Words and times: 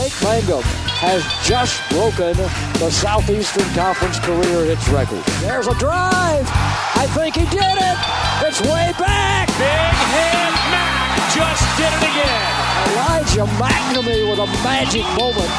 Jake 0.00 0.22
Mangum 0.24 0.62
has 0.96 1.20
just 1.44 1.76
broken 1.90 2.32
the 2.80 2.88
Southeastern 2.88 3.68
Conference 3.76 4.18
career 4.20 4.64
hits 4.64 4.88
record. 4.88 5.20
There's 5.44 5.68
a 5.68 5.76
drive. 5.76 6.48
I 6.96 7.04
think 7.12 7.36
he 7.36 7.44
did 7.44 7.60
it. 7.60 7.98
It's 8.40 8.64
way 8.64 8.96
back. 8.96 9.52
Big 9.60 9.92
hit. 10.16 10.52
Mac 10.72 11.20
just 11.36 11.60
did 11.76 11.92
it 11.92 12.04
again. 12.16 12.48
Elijah 12.96 13.44
MacNamee 13.60 14.24
with 14.24 14.40
a 14.40 14.48
magic 14.64 15.04
moment 15.20 15.52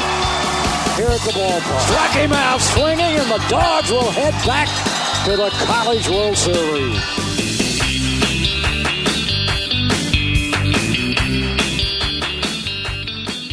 here 0.98 1.06
at 1.06 1.22
the 1.22 1.30
ballpark. 1.38 1.78
Struck 1.86 2.10
him 2.10 2.32
out 2.32 2.60
swinging, 2.74 3.14
and 3.22 3.30
the 3.30 3.42
Dogs 3.46 3.92
will 3.92 4.10
head 4.10 4.34
back 4.42 4.66
to 5.22 5.36
the 5.36 5.50
College 5.70 6.08
World 6.08 6.36
Series. 6.36 7.31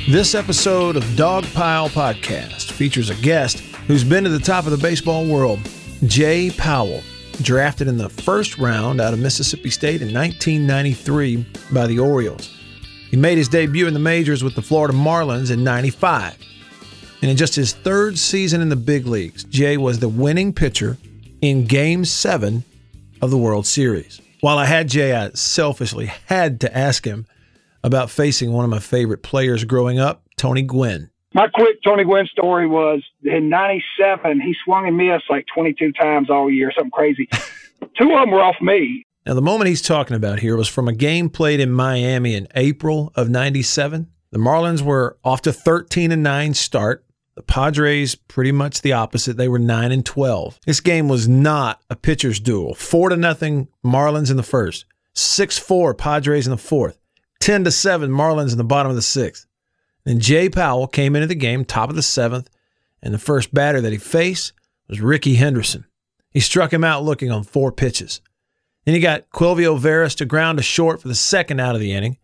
This 0.10 0.34
episode 0.34 0.96
of 0.96 1.16
Dog 1.16 1.46
Pile 1.54 1.88
Podcast 1.88 2.72
features 2.72 3.12
a 3.12 3.16
guest 3.22 3.60
who's 3.86 4.04
been 4.04 4.24
to 4.24 4.32
the 4.32 4.40
top 4.40 4.66
of 4.66 4.72
the 4.72 4.78
baseball 4.80 5.24
world, 5.24 5.60
Jay 6.08 6.50
Powell, 6.50 7.04
drafted 7.44 7.88
in 7.88 7.96
the 7.96 8.10
first 8.10 8.58
round 8.58 9.00
out 9.00 9.14
of 9.14 9.20
Mississippi 9.20 9.70
State 9.70 10.02
in 10.02 10.12
1993 10.12 11.46
by 11.72 11.86
the 11.86 12.00
Orioles. 12.00 12.52
He 13.12 13.18
made 13.18 13.38
his 13.38 13.50
debut 13.50 13.86
in 13.86 13.94
the 13.94 14.00
majors 14.00 14.44
with 14.44 14.56
the 14.56 14.64
Florida 14.64 14.96
Marlins 14.96 15.52
in 15.52 15.64
95. 15.64 16.40
And 17.22 17.30
in 17.30 17.38
just 17.38 17.54
his 17.54 17.74
third 17.74 18.18
season 18.18 18.62
in 18.62 18.70
the 18.70 18.76
big 18.76 19.06
leagues, 19.06 19.44
Jay 19.44 19.78
was 19.78 20.00
the 20.00 20.10
winning 20.10 20.54
pitcher 20.54 20.98
in 21.44 21.66
Game 21.66 22.04
7 22.04 22.64
of 23.22 23.30
the 23.30 23.38
World 23.38 23.68
Series. 23.68 24.20
While 24.42 24.58
I 24.58 24.66
had 24.66 24.90
Jay, 24.90 25.16
I 25.16 25.30
selfishly 25.36 26.08
had 26.26 26.62
to 26.62 26.76
ask 26.76 27.06
him 27.06 27.28
about 27.84 28.10
facing 28.10 28.52
one 28.52 28.66
of 28.66 28.72
my 28.72 28.80
favorite 28.80 29.24
players 29.24 29.64
growing 29.64 30.00
up, 30.00 30.24
Tony 30.38 30.62
Gwynn. 30.62 31.10
My 31.34 31.48
quick 31.48 31.78
Tony 31.84 32.04
Gwynn 32.04 32.26
story 32.28 32.68
was 32.68 33.04
in 33.24 33.50
'97. 33.50 34.42
He 34.42 34.56
swung 34.66 34.88
and 34.88 34.98
missed 34.98 35.26
like 35.30 35.46
22 35.54 35.92
times 35.94 36.30
all 36.30 36.50
year, 36.50 36.72
something 36.76 36.92
crazy. 36.92 37.30
Two 37.98 38.12
of 38.12 38.20
them 38.20 38.32
were 38.32 38.42
off 38.42 38.56
me. 38.62 39.06
Now, 39.26 39.36
the 39.36 39.42
moment 39.42 39.68
he's 39.68 39.82
talking 39.82 40.16
about 40.16 40.40
here 40.40 40.56
was 40.56 40.68
from 40.68 40.88
a 40.88 40.94
game 40.94 41.30
played 41.30 41.60
in 41.60 41.72
Miami 41.72 42.36
in 42.36 42.48
April 42.56 43.12
of 43.16 43.30
'97. 43.30 44.08
The 44.32 44.40
Marlins 44.40 44.82
were 44.82 45.18
off 45.24 45.42
to 45.44 45.54
13 45.54 46.12
and 46.12 46.22
9 46.22 46.54
start. 46.54 47.04
The 47.36 47.42
Padres 47.42 48.14
pretty 48.16 48.52
much 48.52 48.82
the 48.82 48.94
opposite. 48.94 49.38
They 49.38 49.48
were 49.48 49.58
9 49.58 49.92
and 49.92 50.06
12. 50.06 50.60
This 50.68 50.82
game 50.82 51.08
was 51.08 51.28
not 51.28 51.82
a 51.90 51.96
pitcher's 51.96 52.40
duel. 52.40 52.76
4 52.76 53.10
to 53.10 53.18
nothing 53.18 53.70
Marlins 53.84 54.30
in 54.30 54.38
the 54.38 54.44
first. 54.44 54.86
6-4 55.16 55.98
Padres 55.98 56.46
in 56.46 56.52
the 56.52 56.58
fourth. 56.58 57.00
10 57.40 57.64
to 57.64 57.72
7 57.72 58.10
Marlins 58.10 58.52
in 58.52 58.58
the 58.58 58.64
bottom 58.64 58.90
of 58.90 58.96
the 58.96 59.02
6th. 59.02 59.46
Then 60.06 60.20
Jay 60.20 60.50
Powell 60.50 60.88
came 60.88 61.16
into 61.16 61.28
the 61.28 61.36
game 61.36 61.66
top 61.66 61.90
of 61.90 61.96
the 61.96 62.02
7th, 62.02 62.48
and 63.02 63.14
the 63.14 63.20
first 63.20 63.54
batter 63.54 63.82
that 63.82 63.92
he 63.92 63.98
faced 63.98 64.54
was 64.88 65.02
Rickey 65.02 65.36
Henderson. 65.36 65.86
He 66.32 66.40
struck 66.40 66.74
him 66.74 66.84
out 66.84 67.04
looking 67.04 67.32
on 67.32 67.44
four 67.44 67.72
pitches. 67.72 68.22
Then 68.86 68.96
he 68.96 69.02
got 69.02 69.30
Quilvio 69.30 69.80
Veras 69.80 70.16
to 70.18 70.26
ground 70.26 70.58
to 70.58 70.64
short 70.64 71.02
for 71.02 71.08
the 71.08 71.16
second 71.16 71.60
out 71.60 71.76
of 71.76 71.82
the 71.82 71.94
inning. 71.94 72.18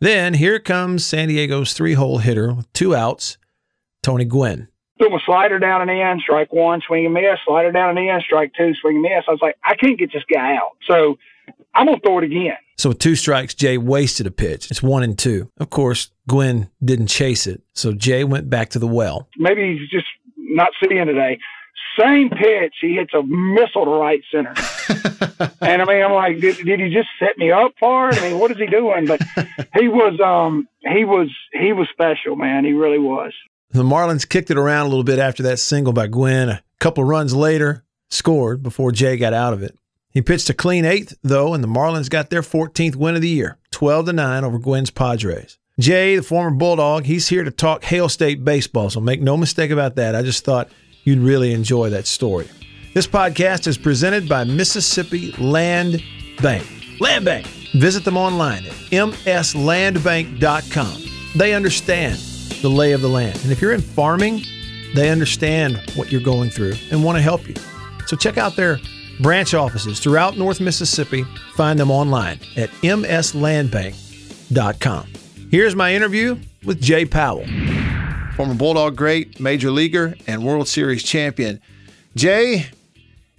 Then 0.00 0.34
here 0.34 0.58
comes 0.58 1.04
San 1.04 1.28
Diego's 1.28 1.72
three-hole 1.72 2.18
hitter 2.18 2.54
with 2.54 2.72
two 2.72 2.94
outs, 2.94 3.38
Tony 4.02 4.24
Gwynn. 4.24 4.68
Threw 4.98 5.14
a 5.14 5.20
slider 5.24 5.58
down 5.58 5.82
and 5.82 5.90
in, 5.90 6.20
strike 6.20 6.52
one, 6.52 6.80
swing 6.86 7.06
and 7.06 7.14
miss, 7.14 7.38
slider 7.46 7.72
down 7.72 7.96
and 7.96 7.98
in, 7.98 8.20
strike 8.20 8.52
two, 8.56 8.74
swing 8.80 8.96
and 8.96 9.02
miss. 9.02 9.24
I 9.28 9.30
was 9.30 9.40
like, 9.42 9.56
I 9.64 9.74
can't 9.74 9.98
get 9.98 10.12
this 10.12 10.24
guy 10.32 10.56
out. 10.56 10.76
So 10.86 11.18
I'm 11.74 11.86
going 11.86 12.00
to 12.00 12.06
throw 12.06 12.18
it 12.18 12.24
again. 12.24 12.56
So 12.76 12.88
with 12.88 12.98
two 12.98 13.14
strikes, 13.14 13.54
Jay 13.54 13.78
wasted 13.78 14.26
a 14.26 14.30
pitch. 14.30 14.70
It's 14.70 14.82
one 14.82 15.02
and 15.02 15.18
two. 15.18 15.50
Of 15.58 15.70
course, 15.70 16.10
Gwynn 16.26 16.70
didn't 16.82 17.08
chase 17.08 17.46
it. 17.46 17.62
So 17.74 17.92
Jay 17.92 18.24
went 18.24 18.48
back 18.48 18.70
to 18.70 18.78
the 18.78 18.86
well. 18.86 19.28
Maybe 19.36 19.78
he's 19.78 19.88
just 19.90 20.06
not 20.36 20.70
seeing 20.82 21.06
today. 21.06 21.38
Same 21.98 22.30
pitch, 22.30 22.74
he 22.80 22.94
hits 22.94 23.12
a 23.14 23.22
missile 23.22 23.84
to 23.84 23.90
right 23.90 24.22
center. 24.32 24.54
and 25.60 25.82
I 25.82 25.84
mean, 25.84 26.02
I'm 26.02 26.12
like, 26.12 26.40
did, 26.40 26.56
did 26.64 26.80
he 26.80 26.88
just 26.88 27.08
set 27.18 27.36
me 27.36 27.50
up 27.50 27.72
for 27.78 28.08
it? 28.10 28.18
I 28.18 28.30
mean, 28.30 28.38
what 28.38 28.50
is 28.50 28.56
he 28.56 28.66
doing? 28.66 29.06
But 29.06 29.20
he 29.78 29.88
was, 29.88 30.18
um, 30.24 30.68
he 30.80 31.04
was, 31.04 31.28
he 31.52 31.72
was 31.72 31.88
special, 31.92 32.36
man. 32.36 32.64
He 32.64 32.72
really 32.72 32.98
was. 32.98 33.32
The 33.70 33.82
Marlins 33.82 34.28
kicked 34.28 34.50
it 34.50 34.56
around 34.56 34.86
a 34.86 34.88
little 34.88 35.04
bit 35.04 35.18
after 35.18 35.42
that 35.44 35.58
single 35.58 35.92
by 35.92 36.06
Gwynn. 36.06 36.48
A 36.48 36.62
couple 36.78 37.04
runs 37.04 37.34
later, 37.34 37.84
scored 38.08 38.62
before 38.62 38.92
Jay 38.92 39.16
got 39.16 39.34
out 39.34 39.52
of 39.52 39.62
it. 39.62 39.76
He 40.12 40.22
pitched 40.22 40.50
a 40.50 40.54
clean 40.54 40.84
eighth, 40.84 41.16
though, 41.22 41.54
and 41.54 41.62
the 41.62 41.68
Marlins 41.68 42.10
got 42.10 42.30
their 42.30 42.42
14th 42.42 42.96
win 42.96 43.14
of 43.14 43.22
the 43.22 43.28
year, 43.28 43.58
12 43.70 44.06
to 44.06 44.12
9 44.12 44.42
over 44.44 44.58
Gwynn's 44.58 44.90
Padres. 44.90 45.56
Jay, 45.78 46.16
the 46.16 46.22
former 46.22 46.50
Bulldog, 46.50 47.04
he's 47.04 47.28
here 47.28 47.44
to 47.44 47.52
talk 47.52 47.84
Hail 47.84 48.08
State 48.08 48.44
baseball, 48.44 48.90
so 48.90 49.00
make 49.00 49.22
no 49.22 49.36
mistake 49.36 49.70
about 49.70 49.94
that. 49.96 50.16
I 50.16 50.22
just 50.22 50.44
thought 50.44 50.68
you'd 51.04 51.20
really 51.20 51.52
enjoy 51.52 51.90
that 51.90 52.08
story. 52.08 52.48
This 52.92 53.06
podcast 53.06 53.68
is 53.68 53.78
presented 53.78 54.28
by 54.28 54.42
Mississippi 54.42 55.30
Land 55.38 56.02
Bank. 56.42 56.66
Land 56.98 57.24
Bank. 57.24 57.46
Visit 57.74 58.04
them 58.04 58.16
online 58.16 58.66
at 58.66 58.72
mslandbank.com. 58.72 61.02
They 61.36 61.54
understand 61.54 62.18
the 62.62 62.68
lay 62.68 62.90
of 62.92 63.00
the 63.00 63.08
land. 63.08 63.38
And 63.44 63.52
if 63.52 63.62
you're 63.62 63.72
in 63.72 63.80
farming, 63.80 64.42
they 64.96 65.08
understand 65.08 65.80
what 65.94 66.10
you're 66.10 66.20
going 66.20 66.50
through 66.50 66.74
and 66.90 67.04
want 67.04 67.16
to 67.16 67.22
help 67.22 67.46
you. 67.48 67.54
So 68.06 68.16
check 68.16 68.36
out 68.36 68.56
their 68.56 68.80
branch 69.20 69.54
offices 69.54 70.00
throughout 70.00 70.36
North 70.36 70.60
Mississippi. 70.60 71.24
Find 71.54 71.78
them 71.78 71.90
online 71.90 72.40
at 72.56 72.70
mslandbank.com. 72.82 75.06
Here's 75.50 75.74
my 75.74 75.94
interview 75.94 76.38
with 76.64 76.80
Jay 76.80 77.04
Powell, 77.04 77.44
former 78.36 78.54
Bulldog 78.54 78.96
great, 78.96 79.40
major 79.40 79.70
leaguer, 79.70 80.14
and 80.26 80.44
World 80.44 80.68
Series 80.68 81.02
champion. 81.02 81.60
Jay, 82.14 82.66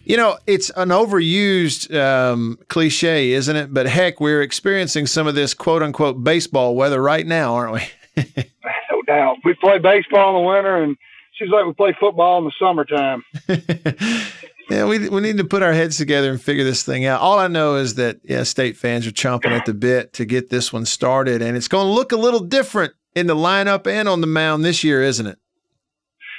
you 0.04 0.18
know, 0.18 0.38
it's 0.48 0.70
an 0.72 0.90
overused 0.90 1.96
um, 1.96 2.58
cliche, 2.68 3.32
isn't 3.32 3.56
it? 3.56 3.74
But 3.74 3.86
heck, 3.86 4.20
we're 4.20 4.42
experiencing 4.42 5.08
some 5.08 5.28
of 5.28 5.36
this 5.36 5.54
quote 5.54 5.84
unquote 5.84 6.24
baseball 6.24 6.76
weather 6.76 7.02
right 7.02 7.26
now, 7.26 7.56
aren't 7.56 7.74
we? 7.74 7.82
no 8.36 9.02
doubt. 9.08 9.38
We 9.46 9.54
play 9.54 9.80
baseball 9.80 10.36
in 10.36 10.44
the 10.44 10.50
winter, 10.50 10.84
and 10.84 10.98
seems 11.40 11.52
like 11.52 11.66
we 11.66 11.74
play 11.74 11.96
football 12.00 12.40
in 12.40 12.46
the 12.46 12.52
summertime. 12.60 13.24
Yeah, 14.72 14.86
we 14.86 15.10
we 15.10 15.20
need 15.20 15.38
to 15.38 15.44
put 15.44 15.64
our 15.64 15.74
heads 15.74 15.98
together 15.98 16.32
and 16.32 16.42
figure 16.42 16.64
this 16.64 16.82
thing 16.82 17.04
out. 17.04 17.20
All 17.20 17.38
I 17.38 17.50
know 17.50 17.76
is 17.76 17.96
that 17.96 18.22
yeah, 18.24 18.44
state 18.44 18.78
fans 18.78 19.06
are 19.06 19.12
chomping 19.12 19.52
at 19.52 19.66
the 19.66 19.74
bit 19.74 20.14
to 20.14 20.24
get 20.24 20.50
this 20.50 20.72
one 20.72 20.86
started, 20.86 21.42
and 21.42 21.58
it's 21.58 21.68
going 21.68 21.88
to 21.88 21.92
look 21.92 22.14
a 22.14 22.16
little 22.16 22.40
different 22.40 22.94
in 23.14 23.28
the 23.28 23.36
lineup 23.36 23.86
and 23.86 24.08
on 24.08 24.22
the 24.22 24.28
mound 24.28 24.64
this 24.64 24.82
year, 24.82 25.04
isn't 25.04 25.28
it? 25.28 25.38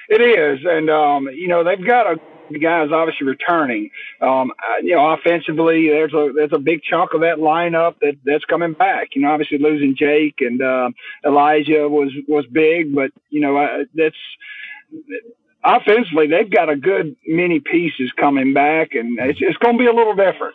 It 0.09 0.23
is, 0.23 0.61
and 0.65 0.89
um, 0.89 1.29
you 1.35 1.47
know 1.47 1.63
they've 1.63 1.87
got 1.87 2.07
a 2.07 2.17
the 2.51 2.59
guys 2.59 2.89
obviously 2.91 3.27
returning. 3.27 3.91
Um, 4.23 4.51
you 4.83 4.97
know, 4.97 5.13
offensively, 5.13 5.89
there's 5.89 6.15
a 6.15 6.33
there's 6.35 6.55
a 6.55 6.59
big 6.59 6.81
chunk 6.83 7.13
of 7.13 7.21
that 7.21 7.37
lineup 7.37 7.97
that 8.01 8.15
that's 8.25 8.47
coming 8.47 8.73
back. 8.73 9.09
You 9.15 9.21
know, 9.21 9.31
obviously 9.31 9.59
losing 9.59 9.95
Jake 9.95 10.37
and 10.41 10.63
uh, 10.63 10.89
Elijah 11.23 11.87
was 11.87 12.11
was 12.29 12.47
big, 12.51 12.95
but 12.95 13.11
you 13.29 13.43
know 13.43 13.59
uh, 13.59 13.85
that's 13.95 14.17
offensively, 15.65 16.27
they've 16.27 16.51
got 16.51 16.69
a 16.69 16.77
good 16.77 17.17
many 17.27 17.61
pieces 17.61 18.13
coming 18.19 18.53
back, 18.53 18.95
and 18.95 19.19
it's, 19.19 19.39
it's 19.41 19.57
going 19.59 19.77
to 19.77 19.79
be 19.79 19.87
a 19.87 19.93
little 19.93 20.15
different. 20.15 20.55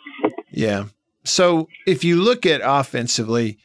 Yeah. 0.50 0.84
So 1.24 1.68
if 1.86 2.04
you 2.04 2.22
look 2.22 2.46
at 2.46 2.60
offensively, 2.64 3.58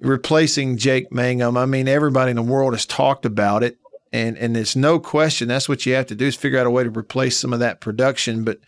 replacing 0.00 0.76
Jake 0.76 1.12
Mangum, 1.12 1.56
I 1.56 1.66
mean, 1.66 1.88
everybody 1.88 2.30
in 2.30 2.36
the 2.36 2.42
world 2.42 2.72
has 2.72 2.86
talked 2.86 3.24
about 3.24 3.62
it, 3.62 3.78
and 4.12 4.38
and 4.38 4.56
there's 4.56 4.76
no 4.76 4.98
question 4.98 5.48
that's 5.48 5.68
what 5.68 5.84
you 5.84 5.94
have 5.94 6.06
to 6.06 6.14
do 6.14 6.26
is 6.26 6.36
figure 6.36 6.58
out 6.58 6.66
a 6.66 6.70
way 6.70 6.84
to 6.84 6.90
replace 6.90 7.36
some 7.36 7.52
of 7.52 7.60
that 7.60 7.80
production. 7.80 8.44
But 8.44 8.60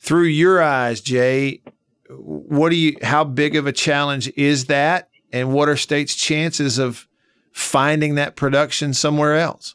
through 0.00 0.24
your 0.24 0.62
eyes, 0.62 1.00
Jay, 1.00 1.60
what 2.08 2.70
do 2.70 2.76
you? 2.76 2.96
How 3.02 3.24
big 3.24 3.54
of 3.54 3.66
a 3.66 3.72
challenge 3.72 4.32
is 4.36 4.66
that, 4.66 5.08
and 5.32 5.52
what 5.52 5.68
are 5.68 5.76
state's 5.76 6.14
chances 6.14 6.78
of 6.78 7.06
finding 7.52 8.16
that 8.16 8.34
production 8.34 8.94
somewhere 8.94 9.36
else? 9.36 9.74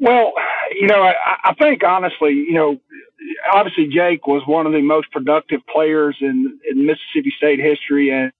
Well, 0.00 0.32
you 0.78 0.86
know, 0.86 1.02
I, 1.02 1.14
I 1.44 1.54
think 1.54 1.82
honestly, 1.84 2.32
you 2.32 2.54
know, 2.54 2.80
obviously 3.52 3.88
Jake 3.88 4.26
was 4.26 4.42
one 4.46 4.66
of 4.66 4.72
the 4.72 4.82
most 4.82 5.10
productive 5.10 5.60
players 5.72 6.16
in, 6.20 6.58
in 6.70 6.86
Mississippi 6.86 7.32
State 7.36 7.60
history 7.60 8.10
and 8.10 8.32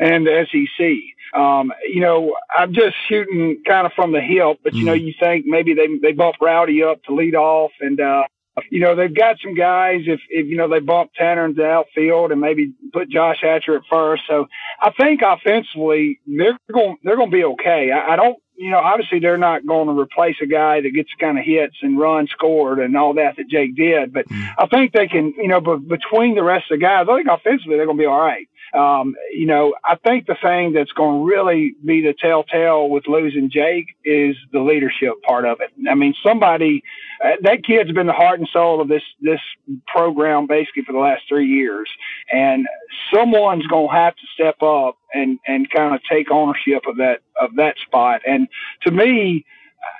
and 0.00 0.26
the 0.26 0.46
SEC. 0.50 1.38
Um, 1.38 1.72
you 1.86 2.00
know, 2.00 2.34
I'm 2.56 2.72
just 2.72 2.94
shooting 3.08 3.62
kind 3.66 3.86
of 3.86 3.92
from 3.94 4.12
the 4.12 4.20
hip, 4.20 4.60
but 4.62 4.74
you 4.74 4.84
know, 4.84 4.92
mm-hmm. 4.92 5.06
you 5.06 5.14
think 5.20 5.46
maybe 5.46 5.74
they 5.74 5.88
they 6.02 6.12
bump 6.12 6.36
Rowdey 6.40 6.88
up 6.88 7.02
to 7.04 7.14
lead 7.14 7.34
off, 7.34 7.72
and 7.80 8.00
uh, 8.00 8.24
you 8.70 8.80
know 8.80 8.94
they've 8.94 9.14
got 9.14 9.36
some 9.42 9.54
guys. 9.54 10.02
If 10.06 10.20
if 10.30 10.46
you 10.46 10.56
know 10.56 10.68
they 10.68 10.80
bump 10.80 11.10
Tanner 11.16 11.44
into 11.44 11.62
the 11.62 11.68
outfield 11.68 12.32
and 12.32 12.40
maybe 12.40 12.72
put 12.92 13.08
Josh 13.08 13.38
Hatcher 13.42 13.76
at 13.76 13.82
first, 13.90 14.22
so 14.28 14.46
I 14.80 14.90
think 14.92 15.20
offensively 15.22 16.20
they're 16.26 16.58
going 16.72 16.96
they're 17.02 17.16
going 17.16 17.30
to 17.30 17.36
be 17.36 17.44
okay. 17.44 17.90
I, 17.92 18.14
I 18.14 18.16
don't 18.16 18.38
you 18.56 18.70
know, 18.70 18.78
obviously 18.78 19.20
they're 19.20 19.36
not 19.36 19.66
going 19.66 19.86
to 19.88 20.00
replace 20.00 20.36
a 20.42 20.46
guy 20.46 20.80
that 20.80 20.94
gets 20.94 21.10
kind 21.20 21.38
of 21.38 21.44
hits 21.44 21.76
and 21.82 21.98
runs 21.98 22.30
scored 22.30 22.78
and 22.78 22.96
all 22.96 23.14
that 23.14 23.36
that 23.36 23.48
Jake 23.48 23.76
did. 23.76 24.12
But 24.12 24.28
mm. 24.28 24.54
I 24.58 24.66
think 24.66 24.92
they 24.92 25.06
can, 25.06 25.34
you 25.36 25.48
know, 25.48 25.60
but 25.60 25.86
between 25.86 26.34
the 26.34 26.42
rest 26.42 26.70
of 26.70 26.78
the 26.78 26.84
guys, 26.84 27.06
I 27.08 27.16
think 27.16 27.28
offensively 27.28 27.76
they're 27.76 27.86
going 27.86 27.98
to 27.98 28.02
be 28.02 28.06
all 28.06 28.20
right. 28.20 28.48
Um, 28.74 29.14
you 29.32 29.46
know, 29.46 29.74
I 29.84 29.96
think 29.96 30.26
the 30.26 30.36
thing 30.42 30.72
that's 30.72 30.92
going 30.92 31.20
to 31.20 31.26
really 31.26 31.74
be 31.84 32.00
the 32.00 32.14
telltale 32.14 32.88
with 32.88 33.06
losing 33.06 33.50
Jake 33.50 33.96
is 34.04 34.36
the 34.52 34.60
leadership 34.60 35.14
part 35.22 35.44
of 35.44 35.60
it. 35.60 35.70
I 35.88 35.94
mean, 35.94 36.14
somebody 36.24 36.82
uh, 37.24 37.32
that 37.42 37.64
kid's 37.64 37.92
been 37.92 38.06
the 38.06 38.12
heart 38.12 38.38
and 38.38 38.48
soul 38.52 38.80
of 38.80 38.88
this 38.88 39.02
this 39.20 39.40
program 39.86 40.46
basically 40.46 40.82
for 40.82 40.92
the 40.92 40.98
last 40.98 41.22
three 41.28 41.46
years, 41.46 41.88
and 42.32 42.66
someone's 43.14 43.66
going 43.66 43.88
to 43.88 43.94
have 43.94 44.14
to 44.16 44.26
step 44.34 44.62
up 44.62 44.98
and 45.14 45.38
and 45.46 45.70
kind 45.70 45.94
of 45.94 46.00
take 46.10 46.30
ownership 46.30 46.82
of 46.86 46.96
that 46.96 47.20
of 47.40 47.54
that 47.56 47.76
spot. 47.86 48.22
And 48.26 48.48
to 48.82 48.90
me, 48.90 49.44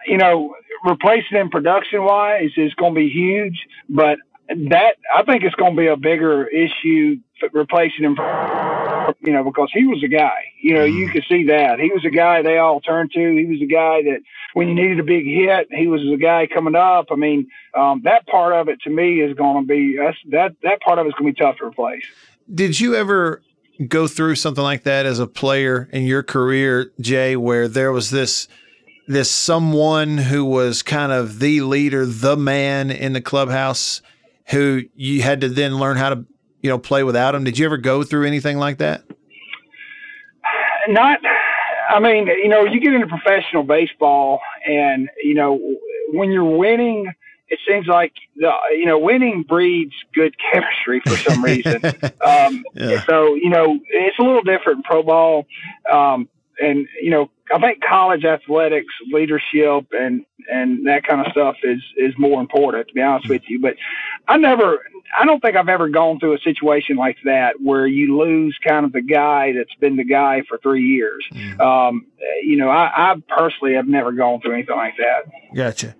you 0.06 0.18
know, 0.18 0.54
replacing 0.84 1.38
him 1.38 1.50
production 1.50 2.02
wise 2.02 2.50
is 2.56 2.74
going 2.74 2.94
to 2.94 3.00
be 3.00 3.08
huge, 3.08 3.66
but 3.88 4.18
that 4.48 4.96
I 5.14 5.22
think 5.24 5.42
it's 5.42 5.54
going 5.56 5.74
to 5.74 5.80
be 5.80 5.88
a 5.88 5.96
bigger 5.96 6.46
issue 6.46 7.16
replacing 7.52 8.04
him. 8.04 8.16
You 9.20 9.32
know, 9.32 9.44
because 9.44 9.70
he 9.72 9.86
was 9.86 10.02
a 10.04 10.08
guy. 10.08 10.52
You 10.60 10.74
know, 10.74 10.84
you 10.84 11.06
mm-hmm. 11.06 11.12
could 11.12 11.24
see 11.28 11.46
that 11.46 11.78
he 11.78 11.90
was 11.90 12.04
a 12.04 12.10
guy 12.10 12.42
they 12.42 12.58
all 12.58 12.80
turned 12.80 13.12
to. 13.12 13.20
He 13.20 13.46
was 13.46 13.60
a 13.62 13.66
guy 13.66 14.02
that 14.02 14.20
when 14.54 14.68
you 14.68 14.74
needed 14.74 15.00
a 15.00 15.04
big 15.04 15.24
hit, 15.24 15.68
he 15.70 15.86
was 15.86 16.00
the 16.00 16.16
guy 16.16 16.46
coming 16.52 16.74
up. 16.74 17.06
I 17.10 17.16
mean, 17.16 17.48
um, 17.74 18.02
that 18.04 18.26
part 18.26 18.52
of 18.52 18.68
it 18.68 18.80
to 18.82 18.90
me 18.90 19.20
is 19.20 19.36
going 19.36 19.62
to 19.62 19.66
be 19.66 19.96
that's, 19.96 20.16
that 20.30 20.56
that 20.62 20.80
part 20.80 20.98
of 20.98 21.06
it's 21.06 21.16
going 21.16 21.32
to 21.32 21.36
be 21.36 21.44
tough 21.44 21.58
to 21.58 21.66
replace. 21.66 22.04
Did 22.52 22.80
you 22.80 22.94
ever 22.94 23.42
go 23.86 24.08
through 24.08 24.36
something 24.36 24.64
like 24.64 24.84
that 24.84 25.06
as 25.06 25.18
a 25.18 25.26
player 25.26 25.88
in 25.92 26.04
your 26.04 26.22
career, 26.22 26.92
Jay, 27.00 27.36
where 27.36 27.68
there 27.68 27.92
was 27.92 28.10
this? 28.10 28.48
this 29.08 29.30
someone 29.30 30.18
who 30.18 30.44
was 30.44 30.82
kind 30.82 31.12
of 31.12 31.38
the 31.38 31.60
leader, 31.60 32.04
the 32.04 32.36
man 32.36 32.90
in 32.90 33.12
the 33.12 33.20
clubhouse 33.20 34.02
who 34.48 34.82
you 34.94 35.22
had 35.22 35.40
to 35.40 35.48
then 35.48 35.78
learn 35.78 35.96
how 35.96 36.10
to, 36.10 36.24
you 36.62 36.70
know, 36.70 36.78
play 36.78 37.02
without 37.02 37.34
him. 37.34 37.44
Did 37.44 37.58
you 37.58 37.66
ever 37.66 37.76
go 37.76 38.02
through 38.02 38.26
anything 38.26 38.58
like 38.58 38.78
that? 38.78 39.02
Not, 40.88 41.18
I 41.90 41.98
mean, 41.98 42.26
you 42.26 42.48
know, 42.48 42.64
you 42.64 42.80
get 42.80 42.94
into 42.94 43.08
professional 43.08 43.64
baseball 43.64 44.40
and, 44.66 45.08
you 45.22 45.34
know, 45.34 45.58
when 46.12 46.30
you're 46.30 46.44
winning, 46.44 47.12
it 47.48 47.60
seems 47.66 47.86
like 47.86 48.12
the 48.36 48.50
you 48.72 48.86
know 48.86 48.98
winning 48.98 49.44
breeds 49.48 49.94
good 50.14 50.34
chemistry 50.52 51.00
for 51.06 51.16
some 51.16 51.44
reason. 51.44 51.80
um, 52.24 52.64
yeah. 52.74 53.04
So 53.04 53.34
you 53.34 53.50
know 53.50 53.78
it's 53.88 54.18
a 54.18 54.22
little 54.22 54.42
different 54.42 54.78
in 54.78 54.82
pro 54.82 55.02
ball. 55.02 55.46
Um, 55.90 56.28
and 56.60 56.86
you 57.00 57.10
know, 57.10 57.30
I 57.54 57.60
think 57.60 57.82
college 57.82 58.24
athletics, 58.24 58.92
leadership, 59.12 59.86
and 59.92 60.24
and 60.50 60.86
that 60.86 61.04
kind 61.04 61.24
of 61.24 61.32
stuff 61.32 61.56
is 61.62 61.82
is 61.96 62.14
more 62.18 62.40
important. 62.40 62.88
To 62.88 62.94
be 62.94 63.02
honest 63.02 63.28
with 63.28 63.42
you, 63.48 63.60
but 63.60 63.76
I 64.28 64.36
never, 64.36 64.78
I 65.18 65.24
don't 65.24 65.40
think 65.40 65.56
I've 65.56 65.68
ever 65.68 65.88
gone 65.88 66.18
through 66.18 66.34
a 66.34 66.40
situation 66.40 66.96
like 66.96 67.16
that 67.24 67.60
where 67.60 67.86
you 67.86 68.18
lose 68.18 68.56
kind 68.66 68.84
of 68.84 68.92
the 68.92 69.02
guy 69.02 69.52
that's 69.52 69.74
been 69.80 69.96
the 69.96 70.04
guy 70.04 70.42
for 70.48 70.58
three 70.58 70.82
years. 70.82 71.24
Mm. 71.32 71.60
Um, 71.60 72.06
you 72.42 72.56
know, 72.56 72.68
I, 72.68 73.12
I 73.12 73.14
personally 73.28 73.74
have 73.74 73.88
never 73.88 74.12
gone 74.12 74.40
through 74.40 74.54
anything 74.54 74.76
like 74.76 74.94
that. 74.98 75.54
Gotcha. 75.54 75.94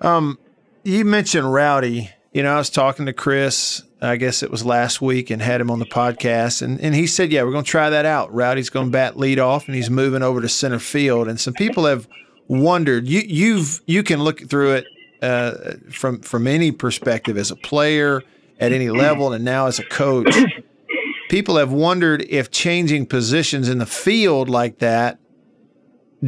Um, 0.00 0.38
you 0.84 1.04
mentioned 1.04 1.46
Rowdey. 1.46 2.10
You 2.32 2.42
know, 2.42 2.54
I 2.54 2.58
was 2.58 2.68
talking 2.68 3.06
to 3.06 3.14
Chris 3.14 3.82
I 4.00 4.16
guess 4.16 4.42
it 4.42 4.50
was 4.50 4.64
last 4.64 5.00
week, 5.00 5.30
and 5.30 5.40
had 5.40 5.60
him 5.60 5.70
on 5.70 5.78
the 5.78 5.86
podcast. 5.86 6.60
And, 6.60 6.80
and 6.80 6.94
he 6.94 7.06
said, 7.06 7.32
Yeah, 7.32 7.44
we're 7.44 7.52
going 7.52 7.64
to 7.64 7.70
try 7.70 7.90
that 7.90 8.04
out. 8.04 8.32
Rowdey's 8.32 8.68
going 8.68 8.86
to 8.86 8.92
bat 8.92 9.18
lead 9.18 9.38
off, 9.38 9.66
and 9.66 9.74
he's 9.74 9.88
moving 9.88 10.22
over 10.22 10.40
to 10.40 10.48
center 10.48 10.78
field. 10.78 11.28
And 11.28 11.40
some 11.40 11.54
people 11.54 11.86
have 11.86 12.06
wondered, 12.48 13.06
you, 13.06 13.20
you've, 13.20 13.80
you 13.86 14.02
can 14.02 14.22
look 14.22 14.48
through 14.48 14.72
it 14.72 14.86
uh, 15.22 15.74
from, 15.90 16.20
from 16.20 16.46
any 16.46 16.72
perspective 16.72 17.36
as 17.36 17.50
a 17.50 17.56
player 17.56 18.22
at 18.58 18.72
any 18.72 18.90
level, 18.90 19.32
and 19.32 19.44
now 19.44 19.66
as 19.66 19.78
a 19.78 19.84
coach. 19.84 20.34
People 21.28 21.56
have 21.56 21.72
wondered 21.72 22.24
if 22.28 22.50
changing 22.50 23.06
positions 23.06 23.68
in 23.68 23.78
the 23.78 23.86
field 23.86 24.48
like 24.48 24.78
that 24.78 25.18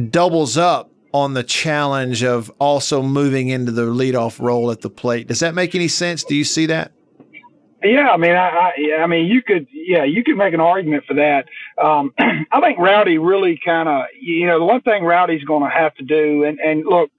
doubles 0.09 0.57
up 0.57 0.91
on 1.13 1.33
the 1.33 1.43
challenge 1.43 2.23
of 2.23 2.51
also 2.59 3.01
moving 3.01 3.47
into 3.47 3.71
the 3.71 3.83
leadoff 3.83 4.39
role 4.39 4.69
at 4.71 4.81
the 4.81 4.89
plate. 4.89 5.27
Does 5.27 5.39
that 5.39 5.55
make 5.55 5.73
any 5.73 5.87
sense? 5.87 6.23
Do 6.23 6.35
you 6.35 6.43
see 6.43 6.67
that? 6.67 6.91
Yeah, 7.83 8.09
I 8.09 8.17
mean, 8.17 8.31
I, 8.31 8.49
I, 8.49 9.01
I 9.01 9.07
mean, 9.07 9.27
you 9.27 9.41
could, 9.41 9.67
yeah, 9.71 10.03
you 10.03 10.23
could 10.23 10.35
make 10.35 10.53
an 10.53 10.59
argument 10.59 11.05
for 11.05 11.13
that. 11.15 11.45
Um, 11.81 12.13
I 12.19 12.59
think 12.59 12.77
Rowdey 12.77 13.25
really 13.25 13.59
kind 13.63 13.87
of, 13.87 14.05
you 14.19 14.47
know, 14.47 14.59
the 14.59 14.65
one 14.65 14.81
thing 14.81 15.03
Rowdey's 15.03 15.45
going 15.45 15.63
to 15.63 15.69
have 15.69 15.95
to 15.95 16.03
do, 16.03 16.43
and 16.43 16.59
and 16.59 16.85
look, 16.85 17.09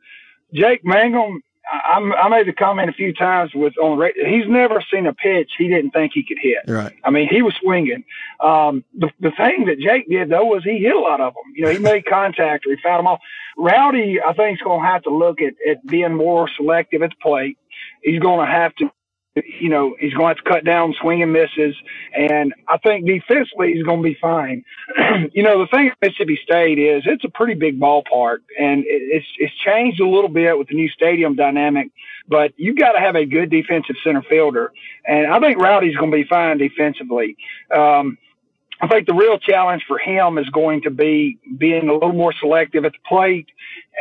Jake 0.53 0.85
Mangum, 0.85 1.43
I, 1.71 1.99
I 1.99 2.29
made 2.29 2.47
the 2.47 2.53
comment 2.53 2.91
a 2.91 2.93
few 2.93 3.13
times 3.15 3.53
with 3.55 3.77
on 3.79 3.99
radio. 3.99 4.27
He's 4.29 4.49
never 4.49 4.85
seen 4.93 5.07
a 5.07 5.15
pitch 5.15 5.53
he 5.57 5.69
didn't 5.69 5.93
think 5.93 6.13
he 6.15 6.25
could 6.25 6.39
hit. 6.41 6.59
Right. 6.67 6.93
I 7.05 7.11
mean, 7.11 7.29
he 7.29 7.43
was 7.43 7.55
swinging. 7.61 8.05
Um, 8.41 8.85
the 8.99 9.11
the 9.21 9.31
thing 9.31 9.67
that 9.67 9.79
Jake 9.79 10.09
did 10.09 10.31
though 10.31 10.45
was 10.45 10.65
he 10.65 10.79
hit 10.79 10.95
a 10.95 10.99
lot 10.99 11.21
of 11.21 11.35
them. 11.35 11.55
You 11.55 11.65
know, 11.65 11.71
he 11.71 11.79
made 11.79 12.07
contact 12.09 12.67
or 12.67 12.75
he 12.75 12.83
fouled 12.83 13.01
them 13.01 13.07
off. 13.07 13.21
Rowdey, 13.59 14.17
I 14.27 14.33
think, 14.33 14.59
is 14.59 14.63
going 14.63 14.83
to 14.83 14.87
have 14.87 15.03
to 15.05 15.11
look 15.11 15.41
at 15.41 15.55
at 15.69 15.87
being 15.87 16.15
more 16.15 16.49
selective 16.57 17.03
at 17.03 17.11
the 17.11 17.17
plate. 17.23 17.57
He's 18.03 18.21
going 18.21 18.45
to 18.45 18.51
have 18.53 18.75
to 18.77 18.91
you 19.37 19.69
know, 19.69 19.95
he's 19.99 20.13
going 20.13 20.35
to 20.35 20.37
have 20.37 20.45
to 20.45 20.51
cut 20.51 20.65
down 20.65 20.95
swing 21.01 21.23
and 21.23 21.33
misses. 21.33 21.77
And 22.17 22.53
I 22.69 22.79
think 22.79 23.07
defensively, 23.07 23.73
he's 23.75 23.85
going 23.85 24.03
to 24.03 24.09
be 24.09 24.19
fine. 24.21 24.65
you 25.33 25.43
know, 25.43 25.61
the 25.61 25.69
thing 25.69 25.89
at 25.89 25.97
Mississippi 26.03 26.39
State 26.43 26.79
is 26.79 27.05
it's 27.07 27.25
a 27.25 27.29
pretty 27.29 27.55
big 27.55 27.79
ballpark 27.79 28.39
and 28.59 28.85
it's, 28.87 29.27
it's 29.39 29.55
changed 29.65 30.01
a 30.01 30.09
little 30.09 30.29
bit 30.29 30.59
with 30.59 30.69
the 30.69 30.75
new 30.75 30.89
stadium 30.89 31.37
dynamic, 31.37 31.91
but 32.29 32.53
you've 32.57 32.79
got 32.79 32.93
to 32.93 33.01
have 33.01 33.15
a 33.15 33.25
good 33.25 33.51
defensive 33.51 33.97
center 34.03 34.23
fielder. 34.23 34.73
And 35.07 35.33
I 35.33 35.39
think 35.39 35.59
Rowdey's 35.59 35.97
going 35.97 36.11
to 36.11 36.17
be 36.17 36.25
fine 36.25 36.59
defensively. 36.59 37.37
Um, 37.75 38.19
I 38.83 38.89
think 38.89 39.07
the 39.07 39.15
real 39.15 39.39
challenge 39.39 39.85
for 39.87 39.99
him 39.99 40.39
is 40.39 40.49
going 40.51 40.83
to 40.83 40.91
be 40.91 41.39
being 41.59 41.89
a 41.89 41.93
little 41.93 42.15
more 42.15 42.33
selective 42.41 42.85
at 42.87 42.93
the 42.93 42.99
plate 43.07 43.47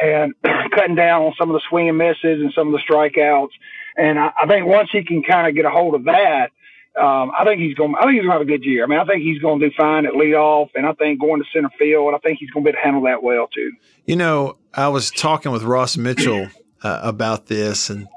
and 0.01 0.33
cutting 0.73 0.95
down 0.95 1.23
on 1.23 1.33
some 1.37 1.49
of 1.49 1.53
the 1.53 1.61
swing 1.69 1.89
and 1.89 1.97
misses 1.97 2.41
and 2.41 2.53
some 2.55 2.67
of 2.67 2.73
the 2.73 2.79
strikeouts 2.89 3.49
and 3.97 4.19
I, 4.19 4.31
I 4.41 4.47
think 4.47 4.65
once 4.65 4.89
he 4.91 5.03
can 5.03 5.24
kind 5.24 5.47
of 5.47 5.56
get 5.56 5.65
a 5.65 5.69
hold 5.69 5.95
of 5.95 6.06
that, 6.06 6.51
um, 7.00 7.31
I 7.38 7.45
think 7.45 7.62
he's 7.62 7.75
going. 7.75 7.95
I 7.95 8.03
think 8.03 8.15
he's 8.15 8.24
going 8.24 8.31
to 8.31 8.39
have 8.39 8.41
a 8.41 8.45
good 8.45 8.63
year. 8.63 8.83
I 8.83 8.88
mean, 8.88 9.00
I 9.00 9.06
think 9.06 9.21
he's 9.21 9.39
going 9.39 9.59
to 9.59 9.69
do 9.69 9.75
fine 9.77 10.06
at 10.06 10.13
leadoff, 10.13 10.69
and 10.75 10.86
I 10.86 10.94
think 10.94 11.19
going 11.19 11.41
to 11.41 11.47
center 11.53 11.69
field, 11.77 12.13
I 12.13 12.18
think 12.18 12.39
he's 12.39 12.50
going 12.50 12.65
to 12.65 12.71
be 12.71 12.77
able 12.77 12.81
to 12.81 12.83
handle 12.83 13.03
that 13.03 13.24
well 13.24 13.47
too. 13.47 13.71
You 14.06 14.15
know, 14.15 14.57
I 14.74 14.88
was 14.89 15.12
talking 15.12 15.51
with 15.51 15.63
Ross 15.63 15.97
Mitchell 15.97 16.47
uh, 16.83 17.00
about 17.03 17.45
this, 17.45 17.89
and 17.89 18.07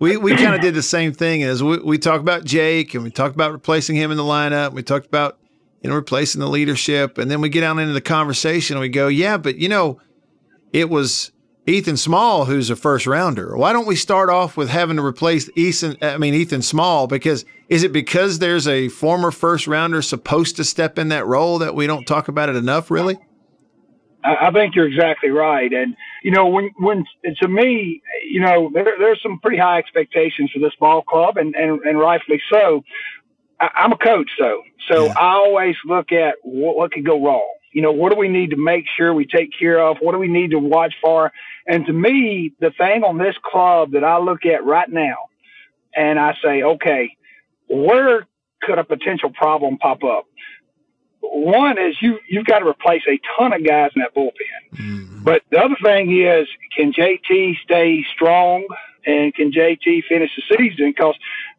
we 0.00 0.16
we 0.16 0.36
kind 0.36 0.54
of 0.54 0.60
did 0.60 0.74
the 0.74 0.82
same 0.82 1.12
thing. 1.12 1.42
As 1.42 1.62
we 1.62 1.78
we 1.78 1.98
talked 1.98 2.20
about 2.20 2.44
Jake, 2.44 2.94
and 2.94 3.02
we 3.02 3.10
talked 3.10 3.34
about 3.34 3.52
replacing 3.52 3.96
him 3.96 4.10
in 4.10 4.16
the 4.16 4.22
lineup. 4.22 4.72
We 4.72 4.82
talked 4.82 5.06
about 5.06 5.38
you 5.82 5.90
know 5.90 5.96
replacing 5.96 6.40
the 6.40 6.48
leadership, 6.48 7.18
and 7.18 7.30
then 7.30 7.40
we 7.40 7.48
get 7.48 7.62
down 7.62 7.78
into 7.78 7.94
the 7.94 8.00
conversation, 8.00 8.76
and 8.76 8.80
we 8.80 8.90
go, 8.90 9.08
yeah, 9.08 9.38
but 9.38 9.56
you 9.56 9.68
know, 9.68 9.98
it 10.72 10.88
was 10.88 11.32
Ethan 11.66 11.96
Small, 11.96 12.46
who's 12.46 12.70
a 12.70 12.76
first 12.76 13.06
rounder. 13.06 13.56
Why 13.56 13.72
don't 13.72 13.86
we 13.86 13.96
start 13.96 14.30
off 14.30 14.56
with 14.56 14.70
having 14.70 14.96
to 14.96 15.04
replace 15.04 15.50
Ethan? 15.56 15.96
I 16.00 16.16
mean 16.18 16.34
Ethan 16.34 16.62
Small, 16.62 17.06
because 17.06 17.44
is 17.68 17.82
it 17.82 17.92
because 17.92 18.38
there's 18.38 18.66
a 18.66 18.88
former 18.88 19.30
first 19.30 19.66
rounder 19.66 20.02
supposed 20.02 20.56
to 20.56 20.64
step 20.64 20.98
in 20.98 21.08
that 21.08 21.26
role 21.26 21.58
that 21.58 21.74
we 21.74 21.86
don't 21.86 22.04
talk 22.04 22.28
about 22.28 22.48
it 22.48 22.56
enough? 22.56 22.90
Really, 22.90 23.18
I 24.24 24.50
think 24.52 24.74
you're 24.74 24.88
exactly 24.88 25.30
right. 25.30 25.72
And 25.72 25.96
you 26.24 26.30
know, 26.30 26.46
when 26.46 26.70
when 26.78 27.04
to 27.40 27.48
me, 27.48 28.02
you 28.24 28.40
know, 28.40 28.70
there, 28.72 28.94
there's 28.98 29.20
some 29.22 29.38
pretty 29.40 29.58
high 29.58 29.78
expectations 29.78 30.50
for 30.52 30.60
this 30.60 30.74
ball 30.80 31.02
club, 31.02 31.36
and 31.36 31.54
and, 31.54 31.80
and 31.82 31.98
rightfully 31.98 32.40
so. 32.50 32.82
I, 33.60 33.84
am 33.84 33.92
a 33.92 33.98
coach, 33.98 34.30
though, 34.38 34.62
so 34.88 35.04
yeah. 35.04 35.14
I 35.18 35.34
always 35.34 35.76
look 35.84 36.12
at 36.12 36.36
what, 36.42 36.76
what 36.76 36.92
could 36.92 37.04
go 37.04 37.22
wrong 37.22 37.46
you 37.72 37.82
know, 37.82 37.92
what 37.92 38.12
do 38.12 38.18
we 38.18 38.28
need 38.28 38.50
to 38.50 38.56
make 38.56 38.84
sure 38.96 39.14
we 39.14 39.26
take 39.26 39.50
care 39.58 39.80
of? 39.80 39.98
What 40.00 40.12
do 40.12 40.18
we 40.18 40.28
need 40.28 40.50
to 40.50 40.58
watch 40.58 40.94
for? 41.00 41.32
And 41.66 41.86
to 41.86 41.92
me, 41.92 42.52
the 42.60 42.70
thing 42.76 43.04
on 43.04 43.18
this 43.18 43.36
club 43.44 43.92
that 43.92 44.04
I 44.04 44.18
look 44.18 44.44
at 44.44 44.64
right 44.64 44.88
now, 44.88 45.28
and 45.94 46.18
I 46.18 46.34
say, 46.42 46.62
okay, 46.62 47.16
where 47.68 48.26
could 48.62 48.78
a 48.78 48.84
potential 48.84 49.30
problem 49.30 49.78
pop 49.78 50.02
up? 50.04 50.26
One 51.20 51.78
is 51.78 51.96
you 52.00 52.18
you've 52.28 52.46
got 52.46 52.60
to 52.60 52.66
replace 52.66 53.02
a 53.08 53.20
ton 53.36 53.52
of 53.52 53.64
guys 53.64 53.90
in 53.94 54.02
that 54.02 54.14
bullpen. 54.14 54.78
Mm-hmm. 54.78 55.22
But 55.22 55.42
the 55.50 55.58
other 55.58 55.76
thing 55.82 56.16
is, 56.18 56.48
can 56.76 56.92
JT 56.92 57.56
stay 57.62 58.04
strong 58.14 58.66
and 59.06 59.34
can 59.34 59.52
JT 59.52 60.04
finish 60.08 60.30
the 60.34 60.56
season? 60.56 60.92
Because 60.96 61.14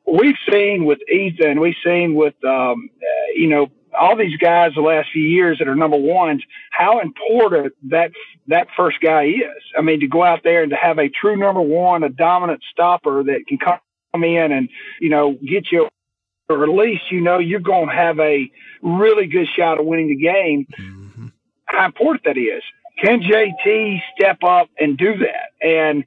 we've 0.06 0.36
seen 0.52 0.86
with 0.86 1.00
Ethan, 1.10 1.60
we've 1.60 1.76
seen 1.84 2.16
with 2.16 2.34
um, 2.44 2.90
uh, 3.02 3.32
you 3.36 3.48
know 3.48 3.68
all 4.00 4.16
these 4.16 4.38
guys 4.38 4.72
the 4.76 4.82
last 4.82 5.10
few 5.12 5.24
years 5.24 5.60
that 5.60 5.68
are 5.68 5.76
number 5.76 5.98
ones, 5.98 6.44
how 6.72 7.00
important 7.00 7.74
that 7.90 8.12
that 8.48 8.68
first 8.76 9.00
guy 9.02 9.26
is. 9.26 9.64
I 9.78 9.82
mean, 9.82 10.00
to 10.00 10.08
go 10.08 10.24
out 10.24 10.42
there 10.44 10.64
and 10.64 10.70
to 10.72 10.76
have 10.76 11.00
a 11.00 11.10
true 11.10 11.38
number 11.38 11.62
one, 11.62 12.04
a 12.04 12.10
dominant 12.10 12.62
stopper 12.72 13.24
that 13.24 13.46
can 13.48 13.58
come 13.58 14.24
in 14.24 14.52
and 14.52 14.70
you 15.00 15.10
know 15.10 15.34
get 15.34 15.72
you, 15.72 15.90
or 16.50 16.64
at 16.64 16.70
least 16.70 17.04
you 17.12 17.22
know 17.22 17.40
you're 17.40 17.60
going 17.60 17.90
to 17.90 17.96
have 17.96 18.20
a 18.20 18.50
really 18.82 19.28
good 19.28 19.48
shot 19.56 19.80
of 19.80 19.86
winning 19.86 20.10
the 20.10 20.16
game. 20.16 20.68
Mm-hmm. 20.80 21.28
How 21.66 21.86
important 21.86 22.26
that 22.26 22.38
is. 22.38 22.64
Can 23.02 23.22
JT 23.22 24.02
step 24.16 24.44
up 24.44 24.70
and 24.80 24.98
do 24.98 25.18
that? 25.18 25.52
And 25.66 26.04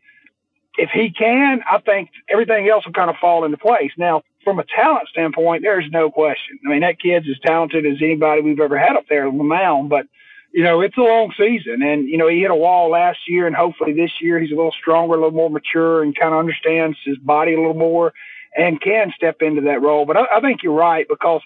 if 0.77 0.91
he 0.91 1.11
can, 1.11 1.61
I 1.71 1.79
think 1.79 2.11
everything 2.29 2.69
else 2.69 2.85
will 2.85 2.93
kind 2.93 3.11
of 3.11 3.17
fall 3.17 3.45
into 3.45 3.57
place. 3.57 3.91
Now, 3.97 4.23
from 4.45 4.59
a 4.59 4.65
talent 4.65 5.09
standpoint, 5.09 5.63
there's 5.63 5.91
no 5.91 6.11
question. 6.11 6.59
I 6.65 6.69
mean, 6.69 6.81
that 6.81 7.01
kid's 7.01 7.29
as 7.29 7.39
talented 7.45 7.87
as 7.87 7.99
anybody 8.01 8.43
we've 8.43 8.61
ever 8.61 8.79
had 8.79 8.97
up 8.97 9.07
there 9.09 9.27
on 9.27 9.39
the 9.39 9.45
mound, 9.45 9.89
but 9.89 10.07
you 10.53 10.63
know, 10.63 10.83
it's 10.83 10.97
a 10.97 11.01
long 11.01 11.33
season 11.37 11.83
and, 11.83 12.09
you 12.09 12.17
know, 12.17 12.29
he 12.29 12.41
hit 12.43 12.51
a 12.51 12.55
wall 12.55 12.89
last 12.89 13.19
year 13.27 13.49
and 13.49 13.57
hopefully 13.57 13.93
this 13.93 14.13
year 14.21 14.39
he's 14.39 14.53
a 14.53 14.55
little 14.55 14.71
stronger, 14.71 15.15
a 15.15 15.17
little 15.17 15.33
more 15.33 15.51
mature 15.51 16.01
and 16.05 16.17
kind 16.17 16.33
of 16.33 16.39
understands 16.39 16.97
his 17.05 17.19
body 17.19 17.55
a 17.55 17.57
little 17.57 17.75
more 17.75 18.13
and 18.57 18.81
can 18.81 19.13
step 19.17 19.43
into 19.43 19.63
that 19.63 19.83
role. 19.83 20.07
But 20.07 20.17
I, 20.17 20.37
I 20.37 20.41
think 20.41 20.63
you're 20.63 20.73
right 20.73 21.09
because 21.09 21.41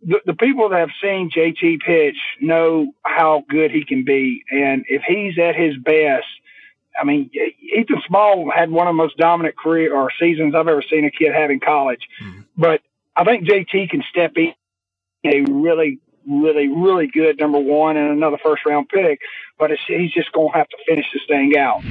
the, 0.00 0.20
the 0.26 0.34
people 0.34 0.68
that 0.68 0.78
have 0.78 0.90
seen 1.02 1.28
JT 1.30 1.80
pitch 1.80 2.16
know 2.40 2.92
how 3.02 3.44
good 3.48 3.72
he 3.72 3.84
can 3.84 4.04
be. 4.04 4.44
And 4.52 4.84
if 4.88 5.02
he's 5.02 5.38
at 5.38 5.56
his 5.56 5.76
best, 5.76 6.26
I 7.00 7.04
mean, 7.04 7.30
Ethan 7.32 8.02
Small 8.06 8.50
had 8.54 8.70
one 8.70 8.86
of 8.86 8.92
the 8.92 8.96
most 8.96 9.16
dominant 9.16 9.56
career 9.56 9.94
or 9.94 10.10
seasons 10.20 10.54
I've 10.54 10.68
ever 10.68 10.82
seen 10.82 11.04
a 11.04 11.10
kid 11.10 11.32
have 11.34 11.50
in 11.50 11.60
college. 11.60 12.06
Mm-hmm. 12.22 12.40
But 12.56 12.80
I 13.16 13.24
think 13.24 13.46
JT 13.46 13.90
can 13.90 14.02
step 14.10 14.32
in 14.36 14.52
a 15.24 15.50
really, 15.50 15.98
really, 16.28 16.68
really 16.68 17.06
good 17.06 17.38
number 17.38 17.58
one 17.58 17.96
and 17.96 18.10
another 18.10 18.38
first 18.42 18.64
round 18.66 18.88
pick. 18.88 19.20
But 19.58 19.70
he's 19.86 20.12
just 20.12 20.32
going 20.32 20.52
to 20.52 20.58
have 20.58 20.68
to 20.68 20.76
finish 20.86 21.06
this 21.12 21.22
thing 21.28 21.56
out. 21.56 21.82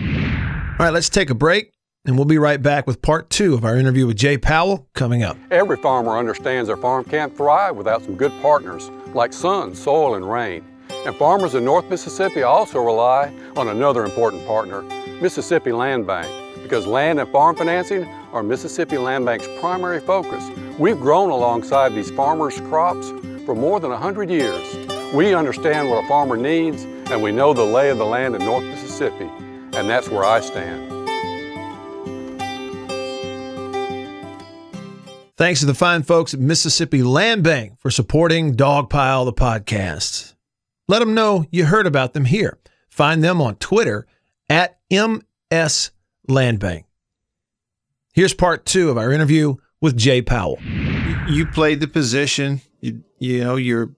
All 0.79 0.85
right, 0.85 0.93
let's 0.93 1.09
take 1.09 1.29
a 1.29 1.35
break. 1.35 1.71
And 2.03 2.15
we'll 2.15 2.25
be 2.25 2.39
right 2.39 2.59
back 2.59 2.87
with 2.87 3.03
part 3.03 3.29
two 3.29 3.53
of 3.53 3.63
our 3.63 3.77
interview 3.77 4.07
with 4.07 4.17
Jay 4.17 4.35
Powell 4.35 4.87
coming 4.95 5.21
up. 5.21 5.37
Every 5.51 5.77
farmer 5.77 6.17
understands 6.17 6.67
their 6.67 6.77
farm 6.77 7.03
can't 7.03 7.37
thrive 7.37 7.75
without 7.75 8.03
some 8.03 8.15
good 8.15 8.31
partners 8.41 8.89
like 9.13 9.33
sun, 9.33 9.75
soil, 9.75 10.15
and 10.15 10.27
rain. 10.27 10.65
And 11.05 11.15
farmers 11.15 11.55
in 11.55 11.65
North 11.65 11.89
Mississippi 11.89 12.43
also 12.43 12.79
rely 12.79 13.33
on 13.55 13.69
another 13.69 14.05
important 14.05 14.45
partner, 14.45 14.83
Mississippi 15.19 15.71
Land 15.71 16.05
Bank, 16.05 16.29
because 16.61 16.85
land 16.85 17.19
and 17.19 17.29
farm 17.31 17.55
financing 17.55 18.05
are 18.31 18.43
Mississippi 18.43 18.97
Land 18.97 19.25
Bank's 19.25 19.47
primary 19.59 19.99
focus. 19.99 20.47
We've 20.77 20.99
grown 20.99 21.31
alongside 21.31 21.95
these 21.95 22.11
farmers' 22.11 22.59
crops 22.61 23.09
for 23.45 23.55
more 23.55 23.79
than 23.79 23.89
100 23.89 24.29
years. 24.29 24.75
We 25.13 25.33
understand 25.33 25.89
what 25.89 26.05
a 26.05 26.07
farmer 26.07 26.37
needs, 26.37 26.83
and 26.83 27.23
we 27.23 27.31
know 27.31 27.53
the 27.53 27.65
lay 27.65 27.89
of 27.89 27.97
the 27.97 28.05
land 28.05 28.35
in 28.35 28.45
North 28.45 28.63
Mississippi, 28.63 29.29
and 29.73 29.89
that's 29.89 30.07
where 30.07 30.23
I 30.23 30.39
stand. 30.39 30.91
Thanks 35.35 35.61
to 35.61 35.65
the 35.65 35.73
fine 35.73 36.03
folks 36.03 36.35
at 36.35 36.39
Mississippi 36.39 37.01
Land 37.01 37.43
Bank 37.43 37.79
for 37.79 37.89
supporting 37.89 38.55
Dogpile 38.55 39.25
the 39.25 39.33
podcast. 39.33 40.30
Let 40.87 40.99
them 40.99 41.13
know 41.13 41.45
you 41.51 41.65
heard 41.65 41.87
about 41.87 42.13
them 42.13 42.25
here. 42.25 42.57
Find 42.89 43.23
them 43.23 43.41
on 43.41 43.55
Twitter 43.55 44.05
at 44.49 44.79
MS 44.91 45.91
Landbank. 46.29 46.83
Here's 48.13 48.33
part 48.33 48.65
two 48.65 48.89
of 48.89 48.97
our 48.97 49.11
interview 49.11 49.55
with 49.79 49.95
Jay 49.95 50.21
Powell. 50.21 50.59
You 51.29 51.45
played 51.45 51.79
the 51.79 51.87
position. 51.87 52.61
You, 52.81 53.03
you 53.19 53.43
know, 53.43 53.55
you're 53.55 53.91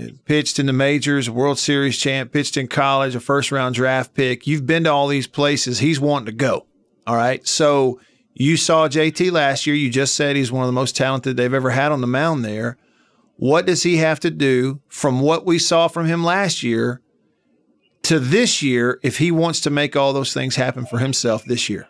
uh, 0.00 0.04
pitched 0.24 0.58
in 0.58 0.66
the 0.66 0.72
majors, 0.72 1.28
World 1.28 1.58
Series 1.58 1.98
champ, 1.98 2.32
pitched 2.32 2.56
in 2.56 2.66
college, 2.66 3.14
a 3.14 3.20
first 3.20 3.52
round 3.52 3.74
draft 3.74 4.14
pick. 4.14 4.46
You've 4.46 4.66
been 4.66 4.84
to 4.84 4.90
all 4.90 5.08
these 5.08 5.26
places. 5.26 5.80
He's 5.80 6.00
wanting 6.00 6.26
to 6.26 6.32
go. 6.32 6.66
All 7.06 7.16
right. 7.16 7.46
So 7.46 8.00
you 8.32 8.56
saw 8.56 8.88
JT 8.88 9.30
last 9.32 9.66
year. 9.66 9.76
You 9.76 9.90
just 9.90 10.14
said 10.14 10.36
he's 10.36 10.50
one 10.50 10.62
of 10.62 10.68
the 10.68 10.72
most 10.72 10.96
talented 10.96 11.36
they've 11.36 11.52
ever 11.52 11.70
had 11.70 11.92
on 11.92 12.00
the 12.00 12.06
mound 12.06 12.44
there. 12.44 12.78
What 13.42 13.66
does 13.66 13.82
he 13.82 13.96
have 13.96 14.20
to 14.20 14.30
do 14.30 14.78
from 14.86 15.20
what 15.20 15.44
we 15.44 15.58
saw 15.58 15.88
from 15.88 16.06
him 16.06 16.22
last 16.22 16.62
year 16.62 17.00
to 18.04 18.20
this 18.20 18.62
year 18.62 19.00
if 19.02 19.18
he 19.18 19.32
wants 19.32 19.58
to 19.62 19.70
make 19.70 19.96
all 19.96 20.12
those 20.12 20.32
things 20.32 20.54
happen 20.54 20.86
for 20.86 21.00
himself 21.00 21.44
this 21.44 21.68
year? 21.68 21.88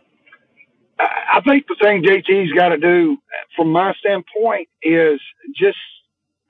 I 0.99 1.43
think 1.43 1.67
the 1.67 1.77
thing 1.79 2.03
JT's 2.03 2.53
got 2.53 2.71
to 2.71 2.79
do, 2.79 3.19
from 3.55 3.71
my 3.71 3.93
standpoint, 4.01 4.71
is 4.83 5.21
just. 5.55 5.77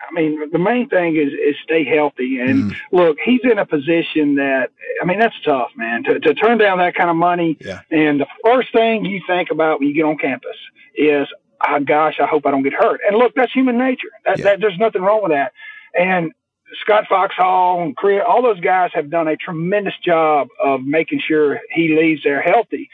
I 0.09 0.13
mean, 0.15 0.51
the 0.51 0.59
main 0.59 0.89
thing 0.89 1.17
is 1.17 1.33
is 1.33 1.57
stay 1.65 1.85
healthy. 1.85 2.39
And 2.41 2.71
mm. 2.71 2.77
look, 2.93 3.17
he's 3.25 3.41
in 3.43 3.59
a 3.59 3.67
position 3.67 4.37
that 4.37 4.71
I 5.01 5.05
mean, 5.05 5.19
that's 5.19 5.35
tough, 5.45 5.71
man. 5.77 6.05
To 6.05 6.21
to 6.21 6.35
turn 6.35 6.59
down 6.59 6.79
that 6.79 6.95
kind 6.95 7.11
of 7.11 7.17
money, 7.17 7.57
yeah. 7.61 7.81
and 7.91 8.21
the 8.21 8.27
first 8.45 8.73
thing 8.73 9.05
you 9.05 9.21
think 9.27 9.51
about 9.51 9.81
when 9.81 9.89
you 9.89 9.95
get 9.95 10.05
on 10.05 10.17
campus 10.19 10.57
is 10.97 11.27
oh, 11.69 11.81
gosh, 11.81 12.17
I 12.21 12.27
hope 12.27 12.47
I 12.47 12.51
don't 12.51 12.63
get 12.63 12.73
hurt. 12.73 13.01
And 13.07 13.17
look, 13.17 13.35
that's 13.35 13.53
human 13.53 13.79
nature. 13.79 14.09
That, 14.25 14.39
yeah. 14.39 14.45
that, 14.45 14.61
there's 14.61 14.79
nothing 14.79 15.03
wrong 15.03 15.23
with 15.23 15.33
that. 15.33 15.53
And 15.99 16.33
Scott 16.81 17.05
Foxhall 17.09 17.83
and 17.83 17.97
Korea, 17.97 18.25
all 18.25 18.43
those 18.43 18.61
guys 18.61 18.91
have 18.95 19.11
done 19.11 19.29
a 19.29 19.37
tremendous 19.37 19.95
job 20.05 20.49
of 20.63 20.83
making 20.83 21.21
sure 21.27 21.61
he 21.71 21.97
leaves 21.97 22.23
there 22.25 22.41
healthy. 22.41 22.89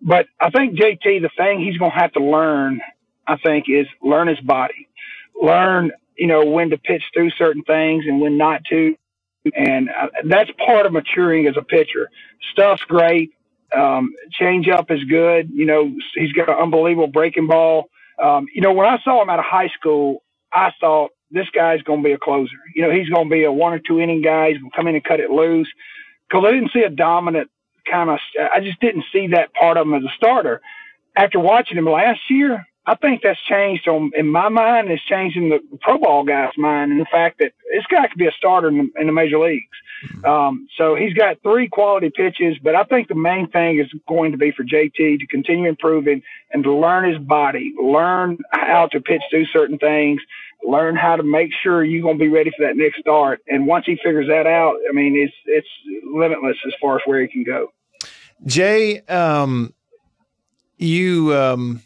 But 0.00 0.26
I 0.40 0.50
think 0.50 0.78
JT, 0.78 1.20
the 1.20 1.30
thing 1.36 1.60
he's 1.60 1.76
going 1.76 1.90
to 1.92 1.98
have 1.98 2.12
to 2.12 2.24
learn, 2.24 2.80
I 3.26 3.36
think, 3.36 3.66
is 3.68 3.86
learn 4.02 4.28
his 4.28 4.40
body, 4.40 4.88
learn, 5.40 5.92
you 6.16 6.26
know, 6.26 6.44
when 6.46 6.70
to 6.70 6.78
pitch 6.78 7.02
through 7.12 7.30
certain 7.30 7.62
things 7.64 8.04
and 8.06 8.20
when 8.20 8.38
not 8.38 8.64
to. 8.70 8.96
And 9.54 9.90
uh, 9.90 10.08
that's 10.24 10.50
part 10.64 10.86
of 10.86 10.92
maturing 10.92 11.46
as 11.46 11.56
a 11.56 11.62
pitcher. 11.62 12.08
Stuff's 12.52 12.82
great. 12.84 13.32
Um, 13.76 14.14
change 14.32 14.68
up 14.68 14.90
is 14.90 15.04
good. 15.04 15.50
You 15.50 15.66
know, 15.66 15.94
he's 16.14 16.32
got 16.32 16.48
an 16.48 16.56
unbelievable 16.56 17.06
breaking 17.06 17.46
ball. 17.46 17.88
Um, 18.22 18.46
you 18.54 18.60
know, 18.60 18.72
when 18.72 18.86
I 18.86 18.98
saw 19.02 19.22
him 19.22 19.30
out 19.30 19.38
of 19.38 19.44
high 19.44 19.68
school, 19.68 20.22
I 20.52 20.72
thought 20.80 21.10
this 21.30 21.48
guy's 21.54 21.82
going 21.82 22.02
to 22.02 22.04
be 22.04 22.12
a 22.12 22.18
closer. 22.18 22.52
You 22.74 22.82
know, 22.82 22.90
he's 22.90 23.08
going 23.08 23.28
to 23.28 23.30
be 23.30 23.44
a 23.44 23.52
one 23.52 23.72
or 23.72 23.78
two 23.78 24.00
inning 24.00 24.22
guy. 24.22 24.50
He's 24.50 24.58
going 24.58 24.70
to 24.70 24.76
come 24.76 24.88
in 24.88 24.94
and 24.94 25.04
cut 25.04 25.20
it 25.20 25.30
loose. 25.30 25.68
Because 26.28 26.44
I 26.46 26.52
didn't 26.52 26.72
see 26.72 26.82
a 26.82 26.90
dominant 26.90 27.50
kind 27.90 28.10
of. 28.10 28.18
I 28.54 28.60
just 28.60 28.80
didn't 28.80 29.04
see 29.12 29.28
that 29.28 29.54
part 29.54 29.76
of 29.76 29.86
him 29.86 29.94
as 29.94 30.04
a 30.04 30.14
starter. 30.16 30.60
After 31.16 31.40
watching 31.40 31.76
him 31.76 31.86
last 31.86 32.20
year, 32.28 32.66
I 32.86 32.94
think 32.94 33.20
that's 33.22 33.40
changed 33.42 33.86
on 33.88 34.10
in 34.16 34.26
my 34.26 34.48
mind. 34.48 34.90
It's 34.90 35.04
changing 35.04 35.50
the 35.50 35.60
pro 35.82 35.98
ball 35.98 36.24
guy's 36.24 36.56
mind, 36.56 36.92
and 36.92 37.00
the 37.00 37.06
fact 37.10 37.38
that 37.38 37.52
this 37.72 37.84
guy 37.90 38.08
could 38.08 38.18
be 38.18 38.26
a 38.26 38.32
starter 38.32 38.68
in 38.68 38.78
the, 38.78 39.00
in 39.00 39.06
the 39.06 39.12
major 39.12 39.38
leagues. 39.38 39.66
Mm-hmm. 40.06 40.24
Um, 40.24 40.66
so 40.78 40.94
he's 40.94 41.12
got 41.12 41.42
three 41.42 41.68
quality 41.68 42.10
pitches, 42.10 42.56
but 42.62 42.74
I 42.74 42.84
think 42.84 43.08
the 43.08 43.14
main 43.14 43.50
thing 43.50 43.78
is 43.78 43.86
going 44.08 44.32
to 44.32 44.38
be 44.38 44.50
for 44.50 44.64
JT 44.64 44.96
to 44.96 45.26
continue 45.28 45.68
improving 45.68 46.22
and 46.52 46.64
to 46.64 46.74
learn 46.74 47.10
his 47.10 47.18
body, 47.18 47.74
learn 47.80 48.38
how 48.50 48.88
to 48.92 49.00
pitch 49.00 49.22
through 49.30 49.46
certain 49.46 49.78
things, 49.78 50.22
learn 50.66 50.96
how 50.96 51.16
to 51.16 51.22
make 51.22 51.50
sure 51.62 51.84
you're 51.84 52.02
going 52.02 52.18
to 52.18 52.24
be 52.24 52.30
ready 52.30 52.50
for 52.56 52.66
that 52.66 52.76
next 52.76 52.98
start. 53.00 53.40
And 53.46 53.66
once 53.66 53.84
he 53.84 53.96
figures 53.96 54.28
that 54.28 54.46
out, 54.46 54.76
I 54.88 54.92
mean, 54.94 55.16
it's 55.16 55.34
it's 55.44 55.68
limitless 56.10 56.56
as 56.66 56.72
far 56.80 56.96
as 56.96 57.02
where 57.04 57.20
he 57.20 57.28
can 57.28 57.44
go. 57.44 57.72
Jay, 58.46 59.00
um, 59.00 59.74
you. 60.78 61.36
Um 61.36 61.82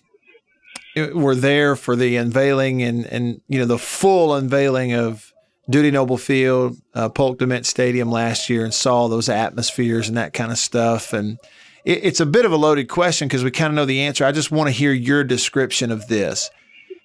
were 0.96 1.34
there 1.34 1.76
for 1.76 1.96
the 1.96 2.16
unveiling 2.16 2.82
and 2.82 3.04
and 3.06 3.40
you 3.48 3.58
know 3.58 3.66
the 3.66 3.78
full 3.78 4.34
unveiling 4.34 4.92
of 4.92 5.32
Dudy 5.68 5.90
Noble 5.90 6.18
Field, 6.18 6.76
uh, 6.94 7.08
Polk 7.08 7.38
DeMent 7.38 7.64
Stadium 7.64 8.10
last 8.10 8.50
year, 8.50 8.64
and 8.64 8.74
saw 8.74 9.08
those 9.08 9.28
atmospheres 9.28 10.08
and 10.08 10.16
that 10.16 10.34
kind 10.34 10.52
of 10.52 10.58
stuff. 10.58 11.12
And 11.12 11.38
it, 11.84 12.04
it's 12.04 12.20
a 12.20 12.26
bit 12.26 12.44
of 12.44 12.52
a 12.52 12.56
loaded 12.56 12.88
question 12.88 13.28
because 13.28 13.42
we 13.42 13.50
kind 13.50 13.70
of 13.70 13.74
know 13.74 13.86
the 13.86 14.02
answer. 14.02 14.24
I 14.24 14.32
just 14.32 14.50
want 14.50 14.68
to 14.68 14.72
hear 14.72 14.92
your 14.92 15.24
description 15.24 15.90
of 15.90 16.06
this. 16.08 16.50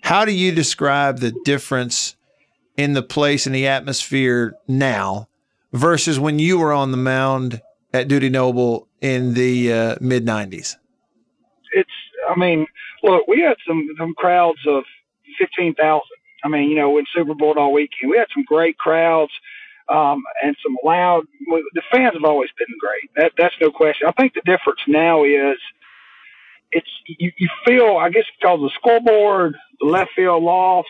How 0.01 0.25
do 0.25 0.33
you 0.33 0.51
describe 0.51 1.19
the 1.19 1.33
difference 1.45 2.15
in 2.77 2.93
the 2.93 3.01
place 3.01 3.45
and 3.45 3.55
the 3.55 3.67
atmosphere 3.67 4.55
now 4.67 5.27
versus 5.71 6.19
when 6.19 6.39
you 6.39 6.59
were 6.59 6.73
on 6.73 6.91
the 6.91 6.97
mound 6.97 7.61
at 7.93 8.07
Dudy 8.07 8.29
Noble 8.29 8.87
in 9.01 9.33
the 9.33 9.71
uh, 9.71 9.95
mid 10.01 10.25
'90s? 10.25 10.75
It's, 11.71 11.89
I 12.29 12.37
mean 12.37 12.67
look, 13.03 13.27
we 13.27 13.41
had 13.41 13.57
some 13.67 13.87
some 13.97 14.13
crowds 14.15 14.59
of 14.67 14.83
fifteen 15.37 15.75
thousand. 15.75 16.17
I 16.43 16.47
mean, 16.47 16.69
you 16.69 16.75
know, 16.75 16.97
in 16.97 17.05
Super 17.13 17.33
Bulldog 17.35 17.73
weekend, 17.73 18.11
we 18.11 18.17
had 18.17 18.27
some 18.33 18.43
great 18.43 18.77
crowds 18.77 19.31
um, 19.89 20.23
and 20.43 20.55
some 20.63 20.77
loud. 20.83 21.25
The 21.73 21.81
fans 21.91 22.13
have 22.13 22.23
always 22.23 22.49
been 22.57 22.75
great. 22.79 23.09
That 23.15 23.33
that's 23.37 23.55
no 23.61 23.71
question. 23.71 24.07
I 24.07 24.11
think 24.11 24.33
the 24.33 24.41
difference 24.41 24.79
now 24.87 25.23
is 25.23 25.57
it's 26.71 26.89
you, 27.07 27.31
you 27.37 27.49
feel. 27.65 27.97
I 27.97 28.09
guess 28.09 28.25
because 28.39 28.59
the 28.59 28.71
scoreboard, 28.75 29.55
the 29.79 29.87
left 29.87 30.11
field 30.15 30.43
lofts, 30.43 30.89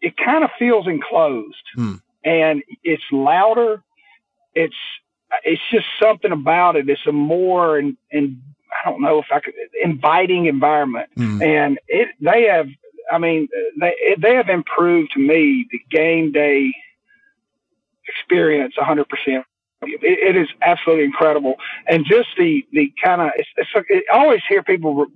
it 0.00 0.14
kind 0.16 0.44
of 0.44 0.50
feels 0.58 0.86
enclosed, 0.86 1.64
hmm. 1.74 1.94
and 2.24 2.62
it's 2.82 3.02
louder. 3.12 3.82
It's 4.54 4.74
it's 5.44 5.62
just 5.70 5.86
something 6.00 6.32
about 6.32 6.76
it. 6.76 6.88
It's 6.88 7.06
a 7.06 7.12
more 7.12 7.78
and 7.78 7.96
and 8.10 8.40
I 8.72 8.90
don't 8.90 9.00
know 9.00 9.18
if 9.18 9.26
I 9.30 9.40
could 9.40 9.54
inviting 9.82 10.46
environment, 10.46 11.10
mm. 11.16 11.42
and 11.42 11.78
it 11.88 12.08
they 12.20 12.44
have. 12.44 12.68
I 13.10 13.18
mean, 13.18 13.48
they 13.78 13.94
they 14.18 14.34
have 14.34 14.48
improved 14.48 15.12
to 15.12 15.20
me 15.20 15.66
the 15.70 15.80
game 15.90 16.32
day 16.32 16.72
experience 18.08 18.76
100 18.76 19.08
percent. 19.08 19.44
It 19.84 20.36
is 20.36 20.48
absolutely 20.62 21.04
incredible, 21.04 21.56
and 21.88 22.04
just 22.04 22.28
the 22.38 22.64
the 22.72 22.92
kind 23.02 23.20
of 23.20 23.30
it's, 23.36 23.48
it's 23.56 23.70
it, 23.88 24.04
I 24.12 24.18
always 24.18 24.42
hear 24.48 24.62
people 24.62 25.06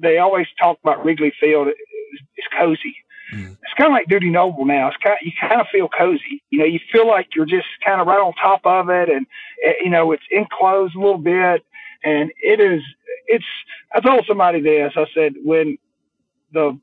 they 0.00 0.18
always 0.18 0.48
talk 0.60 0.78
about 0.82 1.04
Wrigley 1.04 1.32
Field. 1.38 1.68
It's, 1.68 1.78
it's 2.36 2.48
cozy. 2.58 2.96
Mm. 3.32 3.52
It's 3.52 3.74
kind 3.76 3.86
of 3.86 3.92
like 3.92 4.08
Dudy 4.08 4.30
Noble 4.30 4.64
now. 4.64 4.88
It's 4.88 4.96
kind 4.96 5.12
of, 5.12 5.24
you 5.24 5.32
kind 5.40 5.60
of 5.60 5.68
feel 5.68 5.88
cozy. 5.88 6.42
You 6.50 6.58
know, 6.58 6.64
you 6.64 6.80
feel 6.90 7.06
like 7.06 7.28
you're 7.36 7.46
just 7.46 7.68
kind 7.84 8.00
of 8.00 8.08
right 8.08 8.18
on 8.18 8.32
top 8.34 8.62
of 8.64 8.90
it, 8.90 9.08
and 9.08 9.26
eh, 9.64 9.74
you 9.84 9.90
know 9.90 10.10
it's 10.12 10.24
enclosed 10.30 10.96
a 10.96 10.98
little 10.98 11.18
bit, 11.18 11.64
and 12.04 12.30
it 12.42 12.60
is, 12.60 12.82
it's, 13.26 13.44
I 13.94 14.00
told 14.00 14.24
somebody 14.26 14.60
this, 14.60 14.92
I 14.96 15.06
said, 15.14 15.34
when 15.42 15.78
the 16.52 16.78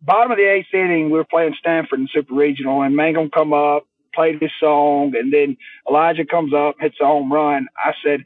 bottom 0.00 0.32
of 0.32 0.38
the 0.38 0.50
eighth 0.50 0.72
inning, 0.72 1.06
we 1.06 1.18
were 1.18 1.24
playing 1.24 1.54
Stanford 1.58 2.00
in 2.00 2.08
Super 2.12 2.34
Regional, 2.34 2.82
and 2.82 2.94
Mangum 2.94 3.30
come 3.30 3.52
up, 3.52 3.86
played 4.14 4.40
his 4.40 4.50
song, 4.60 5.14
and 5.16 5.32
then 5.32 5.56
Elijah 5.88 6.24
comes 6.24 6.52
up, 6.52 6.76
hits 6.80 6.96
a 7.00 7.06
home 7.06 7.32
run. 7.32 7.66
I 7.76 7.92
said, 8.04 8.24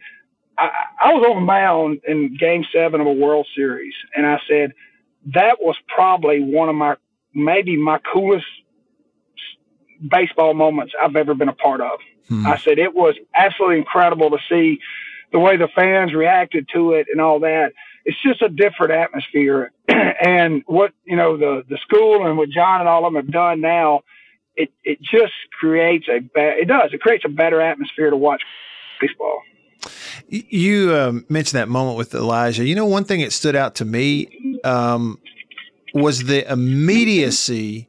I, 0.58 0.70
I 1.00 1.14
was 1.14 1.24
on 1.28 1.36
the 1.36 1.46
mound 1.46 2.00
in 2.06 2.36
Game 2.36 2.64
Seven 2.72 3.00
of 3.00 3.06
a 3.06 3.12
World 3.12 3.46
Series, 3.54 3.94
and 4.16 4.26
I 4.26 4.40
said 4.48 4.72
that 5.34 5.58
was 5.60 5.76
probably 5.88 6.40
one 6.40 6.68
of 6.68 6.74
my 6.74 6.96
maybe 7.34 7.76
my 7.76 7.98
coolest 8.12 8.46
baseball 10.10 10.54
moments 10.54 10.94
I've 11.00 11.16
ever 11.16 11.34
been 11.34 11.48
a 11.48 11.54
part 11.54 11.80
of. 11.80 11.98
Hmm. 12.28 12.46
I 12.46 12.58
said 12.58 12.78
it 12.78 12.94
was 12.94 13.14
absolutely 13.34 13.78
incredible 13.78 14.30
to 14.30 14.38
see 14.48 14.80
the 15.32 15.38
way 15.38 15.56
the 15.56 15.68
fans 15.74 16.14
reacted 16.14 16.68
to 16.74 16.92
it 16.92 17.06
and 17.10 17.20
all 17.20 17.40
that. 17.40 17.72
It's 18.04 18.20
just 18.22 18.42
a 18.42 18.48
different 18.48 18.92
atmosphere. 18.92 19.72
and 19.88 20.62
what, 20.66 20.92
you 21.04 21.16
know, 21.16 21.36
the, 21.36 21.64
the 21.68 21.78
school 21.78 22.26
and 22.26 22.38
what 22.38 22.50
John 22.50 22.80
and 22.80 22.88
all 22.88 23.04
of 23.06 23.12
them 23.12 23.22
have 23.22 23.32
done 23.32 23.60
now, 23.60 24.02
it, 24.54 24.70
it 24.84 25.00
just 25.02 25.34
creates 25.58 26.06
a, 26.08 26.20
it 26.34 26.68
does, 26.68 26.90
it 26.92 27.00
creates 27.00 27.24
a 27.24 27.28
better 27.28 27.60
atmosphere 27.60 28.10
to 28.10 28.16
watch 28.16 28.42
baseball. 29.00 29.42
You 30.28 30.96
um, 30.96 31.26
mentioned 31.28 31.60
that 31.60 31.68
moment 31.68 31.98
with 31.98 32.14
Elijah. 32.14 32.64
You 32.64 32.74
know, 32.74 32.86
one 32.86 33.04
thing 33.04 33.20
that 33.20 33.32
stood 33.32 33.54
out 33.54 33.76
to 33.76 33.84
me 33.84 34.58
um, 34.64 35.20
was 35.94 36.24
the 36.24 36.50
immediacy 36.50 37.88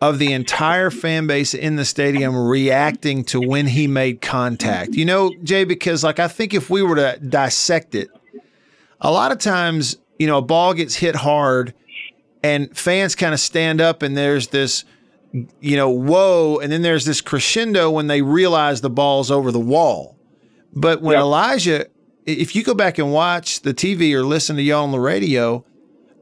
of 0.00 0.18
the 0.18 0.32
entire 0.32 0.90
fan 0.90 1.26
base 1.26 1.54
in 1.54 1.76
the 1.76 1.84
stadium 1.84 2.36
reacting 2.36 3.24
to 3.24 3.40
when 3.40 3.66
he 3.66 3.86
made 3.86 4.20
contact. 4.20 4.94
You 4.94 5.04
know, 5.04 5.32
Jay, 5.42 5.64
because 5.64 6.04
like 6.04 6.20
I 6.20 6.28
think 6.28 6.54
if 6.54 6.70
we 6.70 6.82
were 6.82 6.96
to 6.96 7.18
dissect 7.18 7.94
it, 7.94 8.08
a 9.00 9.10
lot 9.10 9.32
of 9.32 9.38
times, 9.38 9.96
you 10.18 10.26
know, 10.26 10.38
a 10.38 10.42
ball 10.42 10.74
gets 10.74 10.94
hit 10.96 11.16
hard 11.16 11.74
and 12.42 12.76
fans 12.76 13.14
kind 13.14 13.34
of 13.34 13.40
stand 13.40 13.80
up 13.80 14.02
and 14.02 14.16
there's 14.16 14.48
this, 14.48 14.84
you 15.60 15.76
know, 15.76 15.90
whoa, 15.90 16.58
and 16.58 16.72
then 16.72 16.82
there's 16.82 17.04
this 17.04 17.20
crescendo 17.20 17.90
when 17.90 18.06
they 18.06 18.22
realize 18.22 18.80
the 18.80 18.90
ball's 18.90 19.30
over 19.30 19.50
the 19.50 19.60
wall. 19.60 20.16
But 20.72 21.02
when 21.02 21.14
yep. 21.14 21.22
Elijah, 21.22 21.86
if 22.24 22.54
you 22.54 22.62
go 22.62 22.74
back 22.74 22.98
and 22.98 23.12
watch 23.12 23.62
the 23.62 23.74
TV 23.74 24.12
or 24.12 24.22
listen 24.22 24.56
to 24.56 24.62
y'all 24.62 24.84
on 24.84 24.92
the 24.92 25.00
radio, 25.00 25.64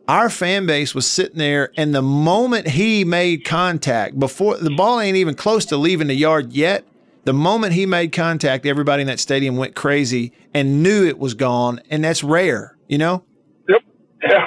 our 0.09 0.31
fan 0.31 0.67
base 0.67 0.95
was 0.95 1.07
sitting 1.07 1.39
there, 1.39 1.73
and 1.77 1.95
the 1.95 2.03
moment 2.03 2.69
he 2.69 3.05
made 3.05 3.45
contact, 3.45 4.19
before 4.19 4.57
the 4.57 4.71
ball 4.71 5.01
ain't 5.01 5.17
even 5.17 5.35
close 5.35 5.65
to 5.67 5.77
leaving 5.77 6.07
the 6.07 6.15
yard 6.15 6.53
yet, 6.53 6.85
the 7.25 7.33
moment 7.33 7.73
he 7.73 7.87
made 7.87 8.13
contact, 8.13 8.67
everybody 8.67 9.01
in 9.01 9.09
that 9.09 9.19
stadium 9.19 9.57
went 9.57 9.75
crazy 9.75 10.33
and 10.55 10.83
knew 10.83 11.05
it 11.05 11.19
was 11.19 11.35
gone, 11.35 11.81
and 11.91 12.05
that's 12.05 12.23
rare, 12.23 12.77
you 12.87 12.99
know. 12.99 13.25
Yep. 13.69 13.83
Yeah, 14.23 14.47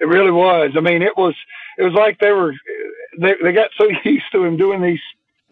it 0.00 0.06
really 0.06 0.30
was. 0.30 0.72
I 0.76 0.80
mean, 0.80 1.02
it 1.02 1.16
was 1.16 1.34
it 1.78 1.82
was 1.82 1.92
like 1.94 2.18
they 2.20 2.30
were 2.30 2.54
they 3.18 3.34
they 3.42 3.52
got 3.52 3.70
so 3.76 3.88
used 4.04 4.30
to 4.32 4.44
him 4.44 4.56
doing 4.56 4.82
these 4.82 5.00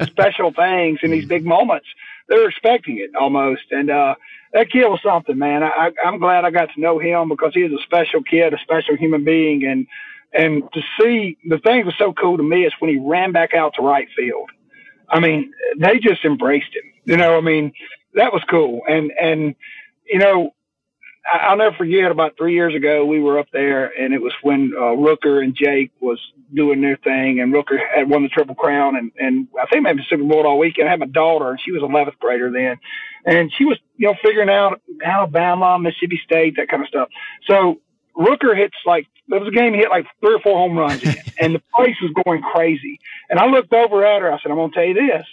special 0.07 0.53
things 0.53 1.01
in 1.03 1.11
these 1.11 1.27
big 1.27 1.45
moments, 1.45 1.87
they 2.29 2.37
were 2.37 2.49
expecting 2.49 2.99
it 2.99 3.11
almost, 3.19 3.63
and 3.71 3.91
uh, 3.91 4.15
that 4.53 4.71
kid 4.71 4.85
was 4.87 5.01
something, 5.03 5.39
man. 5.39 5.63
I, 5.63 5.91
I'm 6.05 6.19
glad 6.19 6.45
I 6.45 6.51
got 6.51 6.71
to 6.75 6.81
know 6.81 6.99
him 6.99 7.29
because 7.29 7.53
he 7.55 7.65
was 7.65 7.73
a 7.73 7.83
special 7.85 8.23
kid, 8.23 8.55
a 8.55 8.59
special 8.59 8.97
human 8.97 9.25
being, 9.25 9.65
and 9.65 9.87
and 10.33 10.65
to 10.73 10.81
see 11.01 11.37
the 11.49 11.59
thing 11.59 11.79
that 11.79 11.87
was 11.87 11.95
so 11.99 12.13
cool 12.13 12.37
to 12.37 12.43
me 12.43 12.65
is 12.65 12.73
when 12.79 12.91
he 12.91 12.99
ran 12.99 13.33
back 13.33 13.55
out 13.55 13.75
to 13.75 13.83
right 13.83 14.09
field. 14.17 14.51
I 15.09 15.21
mean, 15.21 15.53
they 15.79 15.99
just 15.99 16.25
embraced 16.25 16.75
him. 16.75 16.83
You 17.05 17.17
know, 17.17 17.37
I 17.37 17.41
mean, 17.41 17.73
that 18.15 18.33
was 18.33 18.43
cool. 18.51 18.81
And 18.89 19.13
and 19.21 19.55
you 20.07 20.19
know, 20.19 20.55
I'll 21.33 21.57
never 21.57 21.75
forget 21.77 22.11
about 22.11 22.37
three 22.37 22.55
years 22.55 22.75
ago, 22.75 23.07
we 23.07 23.21
were 23.21 23.39
up 23.39 23.49
there 23.53 23.87
and 23.87 24.13
it 24.13 24.21
was 24.21 24.33
when 24.43 24.73
uh, 24.77 24.95
Rooker 24.95 25.43
and 25.43 25.57
Jake 25.57 25.91
was 26.01 26.21
doing 26.53 26.83
their 26.83 26.99
thing 26.99 27.41
and 27.41 27.53
Rooker 27.53 27.79
had 27.95 28.09
won 28.09 28.23
the 28.23 28.29
Triple 28.29 28.55
Crown 28.55 28.97
and, 28.97 29.11
and 29.19 29.49
I 29.61 29.67
think 29.67 29.85
maybe 29.85 30.05
Super 30.09 30.25
Bulldog 30.25 30.59
weekend. 30.59 30.87
I 30.89 30.91
had 30.91 31.01
my 31.01 31.07
daughter 31.07 31.51
and 31.51 31.61
she 31.61 31.73
was 31.73 31.83
11th 31.83 32.19
grader 32.19 32.51
then 32.51 32.77
and 33.25 33.51
she 33.57 33.65
was, 33.65 33.79
you 33.97 34.07
know, 34.07 34.15
figuring 34.23 34.51
out 34.51 34.83
Alabama, 35.03 35.79
Mississippi 35.79 36.21
State, 36.25 36.57
that 36.57 36.69
kind 36.69 36.83
of 36.83 36.89
stuff. 36.89 37.09
So 37.49 37.81
Rooker 38.17 38.57
hits 38.57 38.77
like, 38.85 39.07
it 39.27 39.41
was 39.41 39.49
a 39.49 39.51
game 39.51 39.73
he 39.73 39.81
hit 39.81 39.89
like 39.89 40.07
three 40.21 40.35
or 40.35 40.41
four 40.41 40.59
home 40.59 40.77
runs 40.77 41.03
in 41.03 41.17
and 41.41 41.55
the 41.55 41.63
place 41.75 41.97
was 42.03 42.13
going 42.25 42.43
crazy. 42.43 43.01
And 43.31 43.39
I 43.39 43.47
looked 43.47 43.73
over 43.73 44.05
at 44.05 44.21
her. 44.21 44.31
I 44.31 44.39
said, 44.41 44.51
I'm 44.51 44.59
going 44.59 44.71
to 44.71 44.75
tell 44.75 44.85
you 44.85 44.95
this 44.95 45.27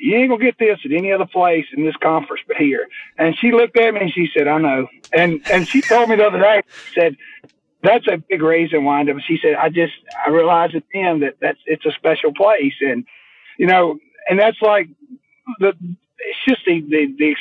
you 0.00 0.16
ain't 0.16 0.30
gonna 0.30 0.42
get 0.42 0.58
this 0.58 0.78
at 0.84 0.92
any 0.92 1.12
other 1.12 1.26
place 1.26 1.66
in 1.76 1.84
this 1.84 1.96
conference 1.96 2.42
but 2.48 2.56
here. 2.56 2.88
And 3.18 3.36
she 3.38 3.52
looked 3.52 3.76
at 3.76 3.92
me 3.94 4.00
and 4.00 4.12
she 4.12 4.28
said, 4.34 4.48
I 4.48 4.58
know. 4.58 4.88
And 5.12 5.40
and 5.50 5.68
she 5.68 5.82
told 5.82 6.08
me 6.08 6.16
the 6.16 6.26
other 6.26 6.38
day, 6.38 6.62
said, 6.94 7.16
that's 7.82 8.06
a 8.08 8.16
big 8.16 8.42
reason 8.42 8.84
why. 8.84 9.00
And 9.00 9.22
she 9.26 9.38
said, 9.42 9.54
I 9.54 9.68
just 9.68 9.92
I 10.26 10.30
realized 10.30 10.74
at 10.74 10.84
the 10.92 11.00
end 11.00 11.22
that 11.22 11.36
that's 11.40 11.58
it's 11.66 11.84
a 11.84 11.92
special 11.92 12.32
place, 12.32 12.74
and 12.80 13.04
you 13.58 13.66
know, 13.66 13.98
and 14.28 14.38
that's 14.38 14.60
like 14.62 14.88
the 15.58 15.68
it's 15.68 16.44
just 16.48 16.62
the 16.66 16.80
the 16.80 17.14
the 17.18 17.36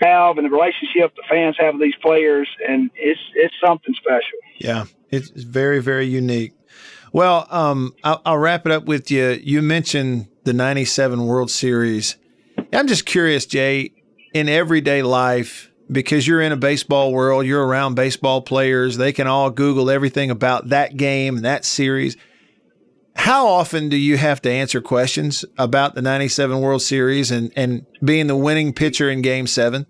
valve 0.00 0.38
and 0.38 0.46
the 0.46 0.50
relationship 0.50 1.14
the 1.16 1.22
fans 1.28 1.56
have 1.58 1.74
with 1.74 1.82
these 1.82 1.96
players, 2.00 2.48
and 2.66 2.90
it's 2.94 3.20
it's 3.34 3.54
something 3.62 3.94
special. 3.94 4.38
Yeah, 4.56 4.84
it's 5.10 5.28
very 5.30 5.80
very 5.80 6.06
unique. 6.06 6.52
Well, 7.12 7.46
um, 7.50 7.94
I'll, 8.04 8.20
I'll 8.26 8.38
wrap 8.38 8.66
it 8.66 8.72
up 8.72 8.84
with 8.84 9.10
you. 9.10 9.40
You 9.42 9.62
mentioned 9.62 10.28
the 10.48 10.54
97 10.54 11.26
World 11.26 11.50
Series. 11.50 12.16
I'm 12.72 12.86
just 12.86 13.04
curious, 13.04 13.44
Jay, 13.44 13.92
in 14.32 14.48
everyday 14.48 15.02
life, 15.02 15.70
because 15.92 16.26
you're 16.26 16.40
in 16.40 16.52
a 16.52 16.56
baseball 16.56 17.12
world, 17.12 17.44
you're 17.44 17.66
around 17.66 17.96
baseball 17.96 18.40
players, 18.40 18.96
they 18.96 19.12
can 19.12 19.26
all 19.26 19.50
Google 19.50 19.90
everything 19.90 20.30
about 20.30 20.70
that 20.70 20.96
game, 20.96 21.36
and 21.36 21.44
that 21.44 21.66
series. 21.66 22.16
How 23.14 23.46
often 23.46 23.90
do 23.90 23.98
you 23.98 24.16
have 24.16 24.40
to 24.40 24.50
answer 24.50 24.80
questions 24.80 25.44
about 25.58 25.94
the 25.94 26.00
97 26.00 26.60
World 26.62 26.80
Series 26.80 27.30
and, 27.30 27.52
and 27.54 27.84
being 28.02 28.26
the 28.26 28.36
winning 28.36 28.72
pitcher 28.72 29.10
in 29.10 29.20
game 29.20 29.46
seven? 29.46 29.84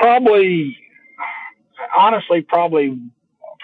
Probably, 0.00 0.76
honestly, 1.96 2.42
probably 2.42 2.98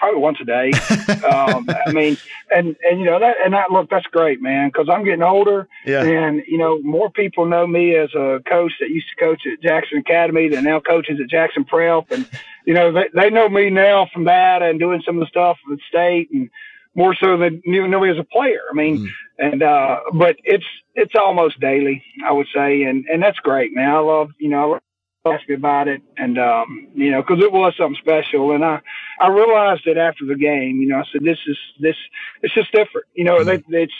probably 0.01 0.19
once 0.19 0.39
a 0.41 0.45
day. 0.45 0.71
um, 1.27 1.69
I 1.85 1.91
mean, 1.91 2.17
and 2.53 2.75
and 2.83 2.99
you 2.99 3.05
know 3.05 3.19
that 3.19 3.35
and 3.45 3.53
that 3.53 3.71
look 3.71 3.89
that's 3.89 4.07
great, 4.07 4.41
man, 4.41 4.69
because 4.69 4.89
I'm 4.89 5.05
getting 5.05 5.21
older, 5.21 5.67
yeah. 5.85 6.03
and 6.03 6.41
you 6.47 6.57
know 6.57 6.81
more 6.81 7.11
people 7.11 7.45
know 7.45 7.67
me 7.67 7.95
as 7.95 8.13
a 8.15 8.41
coach 8.47 8.73
that 8.79 8.89
used 8.89 9.07
to 9.09 9.23
coach 9.23 9.43
at 9.45 9.61
Jackson 9.61 9.99
Academy 9.99 10.49
that 10.49 10.63
now 10.63 10.79
coaches 10.79 11.19
at 11.21 11.29
Jackson 11.29 11.63
Prep, 11.63 12.09
and 12.09 12.27
you 12.65 12.73
know 12.73 12.91
they 12.91 13.09
they 13.13 13.29
know 13.29 13.47
me 13.47 13.69
now 13.69 14.07
from 14.11 14.23
that 14.25 14.63
and 14.63 14.79
doing 14.79 15.03
some 15.05 15.17
of 15.17 15.21
the 15.21 15.27
stuff 15.27 15.57
with 15.67 15.79
state 15.87 16.29
and 16.31 16.49
more 16.95 17.15
so 17.15 17.37
than 17.37 17.61
knew, 17.65 17.87
knew 17.87 18.01
me 18.01 18.09
as 18.09 18.17
a 18.17 18.23
player. 18.23 18.61
I 18.69 18.73
mean, 18.73 18.97
mm. 18.97 19.07
and 19.37 19.61
uh, 19.61 19.99
but 20.13 20.35
it's 20.43 20.65
it's 20.95 21.13
almost 21.15 21.59
daily, 21.59 22.03
I 22.25 22.31
would 22.31 22.47
say, 22.53 22.83
and 22.83 23.05
and 23.05 23.21
that's 23.21 23.39
great, 23.39 23.75
man. 23.75 23.91
I 23.91 23.99
love 23.99 24.31
you 24.39 24.49
know 24.49 24.79
asked 25.25 25.47
me 25.47 25.55
about 25.55 25.87
it, 25.87 26.01
and 26.17 26.39
um, 26.39 26.87
you 26.95 27.11
know, 27.11 27.21
because 27.21 27.43
it 27.43 27.51
was 27.51 27.73
something 27.77 27.97
special, 28.01 28.53
and 28.53 28.65
I 28.65 28.79
I 29.19 29.27
realized 29.27 29.85
it 29.85 29.97
after 29.97 30.25
the 30.25 30.35
game. 30.35 30.77
You 30.81 30.87
know, 30.89 30.97
I 30.97 31.03
said 31.11 31.21
this 31.23 31.37
is 31.47 31.57
this 31.79 31.95
it's 32.41 32.53
just 32.53 32.71
different. 32.71 33.05
You 33.13 33.25
know, 33.25 33.37
mm-hmm. 33.37 33.73
it's 33.73 33.93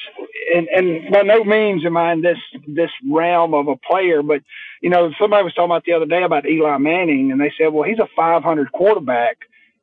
and 0.55 0.67
and 0.69 1.11
by 1.11 1.21
no 1.21 1.43
means 1.43 1.85
am 1.85 1.97
I 1.97 2.13
in 2.13 2.21
this 2.21 2.39
this 2.67 2.89
realm 3.09 3.53
of 3.53 3.67
a 3.67 3.75
player, 3.75 4.23
but 4.23 4.41
you 4.81 4.89
know, 4.89 5.11
somebody 5.19 5.43
was 5.43 5.53
talking 5.53 5.69
about 5.71 5.85
the 5.85 5.93
other 5.93 6.07
day 6.07 6.23
about 6.23 6.47
Eli 6.47 6.77
Manning, 6.77 7.31
and 7.31 7.39
they 7.39 7.53
said, 7.57 7.67
well, 7.67 7.87
he's 7.87 7.99
a 7.99 8.07
500 8.15 8.71
quarterback. 8.71 9.37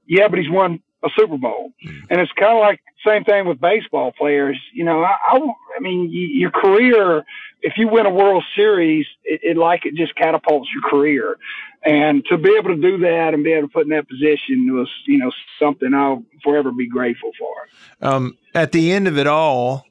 Yeah, 0.06 0.26
but 0.28 0.38
he's 0.38 0.50
won 0.50 0.82
a 1.04 1.08
Super 1.16 1.36
Bowl, 1.36 1.72
mm-hmm. 1.86 2.06
and 2.10 2.20
it's 2.20 2.32
kind 2.32 2.56
of 2.56 2.60
like 2.60 2.80
same 3.06 3.22
thing 3.22 3.46
with 3.46 3.60
baseball 3.60 4.12
players. 4.18 4.58
You 4.74 4.84
know, 4.84 5.02
I, 5.02 5.14
I, 5.30 5.38
I 5.76 5.80
mean, 5.80 6.08
your 6.10 6.50
career, 6.50 7.24
if 7.62 7.74
you 7.76 7.88
win 7.88 8.06
a 8.06 8.10
World 8.10 8.44
Series, 8.54 9.06
it, 9.24 9.40
it 9.42 9.56
like 9.56 9.84
it 9.84 9.94
just 9.94 10.14
catapults 10.16 10.68
your 10.72 10.88
career. 10.88 11.36
And 11.84 12.24
to 12.26 12.38
be 12.38 12.54
able 12.58 12.74
to 12.74 12.80
do 12.80 12.98
that 12.98 13.34
and 13.34 13.44
be 13.44 13.52
able 13.52 13.68
to 13.68 13.72
put 13.72 13.84
in 13.84 13.90
that 13.90 14.08
position 14.08 14.72
was, 14.74 14.90
you 15.06 15.18
know, 15.18 15.30
something 15.60 15.94
I'll 15.94 16.24
forever 16.42 16.72
be 16.72 16.88
grateful 16.88 17.30
for. 17.38 18.06
Um, 18.06 18.38
at 18.54 18.72
the 18.72 18.92
end 18.92 19.08
of 19.08 19.16
it 19.16 19.26
all, 19.26 19.84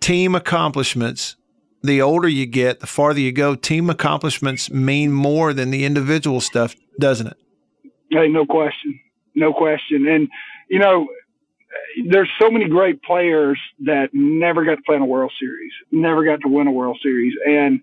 team 0.00 0.34
accomplishments, 0.34 1.36
the 1.82 2.02
older 2.02 2.28
you 2.28 2.46
get, 2.46 2.80
the 2.80 2.86
farther 2.86 3.20
you 3.20 3.32
go, 3.32 3.54
team 3.54 3.88
accomplishments 3.88 4.70
mean 4.70 5.12
more 5.12 5.52
than 5.52 5.70
the 5.70 5.84
individual 5.84 6.40
stuff, 6.40 6.74
doesn't 6.98 7.28
it? 7.28 7.36
Hey, 8.10 8.28
no 8.28 8.44
question. 8.46 8.98
No 9.34 9.52
question. 9.52 10.08
And, 10.08 10.28
you 10.68 10.78
know, 10.78 11.08
there's 12.08 12.30
so 12.40 12.50
many 12.50 12.68
great 12.68 13.02
players 13.02 13.58
that 13.80 14.10
never 14.12 14.64
got 14.64 14.76
to 14.76 14.82
play 14.82 14.96
in 14.96 15.02
a 15.02 15.06
World 15.06 15.32
Series, 15.38 15.72
never 15.90 16.24
got 16.24 16.40
to 16.42 16.48
win 16.48 16.66
a 16.66 16.72
World 16.72 16.98
Series, 17.02 17.34
and 17.46 17.80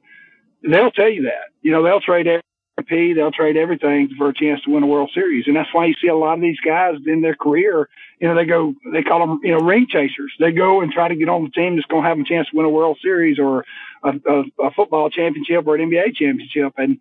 they'll 0.64 0.92
tell 0.92 1.10
you 1.10 1.24
that. 1.24 1.50
You 1.62 1.72
know, 1.72 1.84
they'll 1.84 2.02
trade 2.02 2.26
MVP, 2.26 3.16
they'll 3.16 3.32
trade 3.32 3.58
everything 3.58 4.10
for 4.18 4.30
a 4.30 4.34
chance 4.34 4.62
to 4.64 4.72
win 4.72 4.84
a 4.84 4.88
World 4.88 5.12
Series, 5.14 5.46
and 5.48 5.56
that's 5.56 5.74
why 5.74 5.86
you 5.86 5.96
see 6.02 6.08
a 6.08 6.16
lot 6.16 6.36
of 6.36 6.42
these 6.42 6.60
guys 6.66 6.96
in 7.06 7.22
their 7.22 7.36
career. 7.36 7.90
You 8.20 8.28
know, 8.28 8.36
they 8.36 8.46
go, 8.46 8.74
they 8.92 9.04
call 9.04 9.20
them, 9.20 9.40
you 9.44 9.52
know, 9.52 9.64
ring 9.64 9.88
chasers. 9.90 10.34
They 10.40 10.52
go 10.52 10.82
and 10.82 10.92
try 10.92 11.08
to 11.08 11.16
get 11.16 11.30
on 11.30 11.44
the 11.44 11.50
team 11.50 11.76
that's 11.76 11.88
going 11.88 12.04
to 12.04 12.10
have 12.10 12.20
a 12.20 12.24
chance 12.24 12.50
to 12.50 12.58
win 12.58 12.66
a 12.66 12.70
World 12.70 12.98
Series 13.02 13.40
or 13.40 13.66
a, 14.04 14.14
a, 14.28 14.44
a 14.68 14.72
football 14.72 15.10
championship 15.10 15.68
or 15.68 15.76
an 15.76 15.90
NBA 15.90 16.16
championship, 16.16 16.74
and 16.78 16.98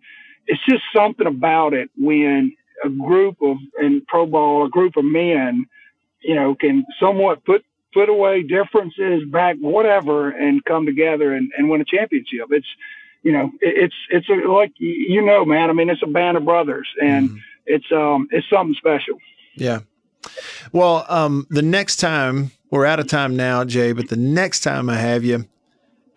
it's 0.47 0.63
just 0.67 0.83
something 0.93 1.27
about 1.27 1.73
it 1.73 1.89
when 1.97 2.55
a 2.83 2.89
group 2.89 3.37
of 3.41 3.57
in 3.81 4.01
pro 4.07 4.25
ball, 4.25 4.65
a 4.65 4.69
group 4.69 4.97
of 4.97 5.05
men 5.05 5.65
you 6.25 6.35
know, 6.35 6.55
can 6.55 6.85
somewhat 6.99 7.43
put 7.45 7.63
put 7.93 8.09
away 8.09 8.43
differences 8.43 9.23
back, 9.31 9.55
whatever, 9.59 10.29
and 10.29 10.63
come 10.65 10.85
together 10.85 11.33
and, 11.33 11.51
and 11.57 11.69
win 11.69 11.79
a 11.81 11.85
championship. 11.85 12.47
It's, 12.49 12.67
you 13.23 13.31
know, 13.31 13.51
it, 13.61 13.85
it's 13.85 13.95
it's 14.09 14.29
a, 14.29 14.47
like 14.49 14.73
you 14.77 15.25
know, 15.25 15.45
man. 15.45 15.69
I 15.69 15.73
mean, 15.73 15.89
it's 15.89 16.03
a 16.03 16.07
band 16.07 16.37
of 16.37 16.45
brothers, 16.45 16.87
and 17.01 17.29
mm-hmm. 17.29 17.37
it's 17.65 17.91
um 17.91 18.27
it's 18.31 18.47
something 18.49 18.75
special. 18.75 19.17
Yeah. 19.55 19.79
Well, 20.71 21.05
um, 21.07 21.45
the 21.49 21.61
next 21.61 21.97
time 21.97 22.51
we're 22.71 22.85
out 22.85 22.99
of 22.99 23.07
time 23.07 23.35
now, 23.35 23.63
Jay, 23.63 23.91
but 23.93 24.09
the 24.09 24.17
next 24.17 24.61
time 24.61 24.89
I 24.89 24.97
have 24.97 25.23
you, 25.23 25.45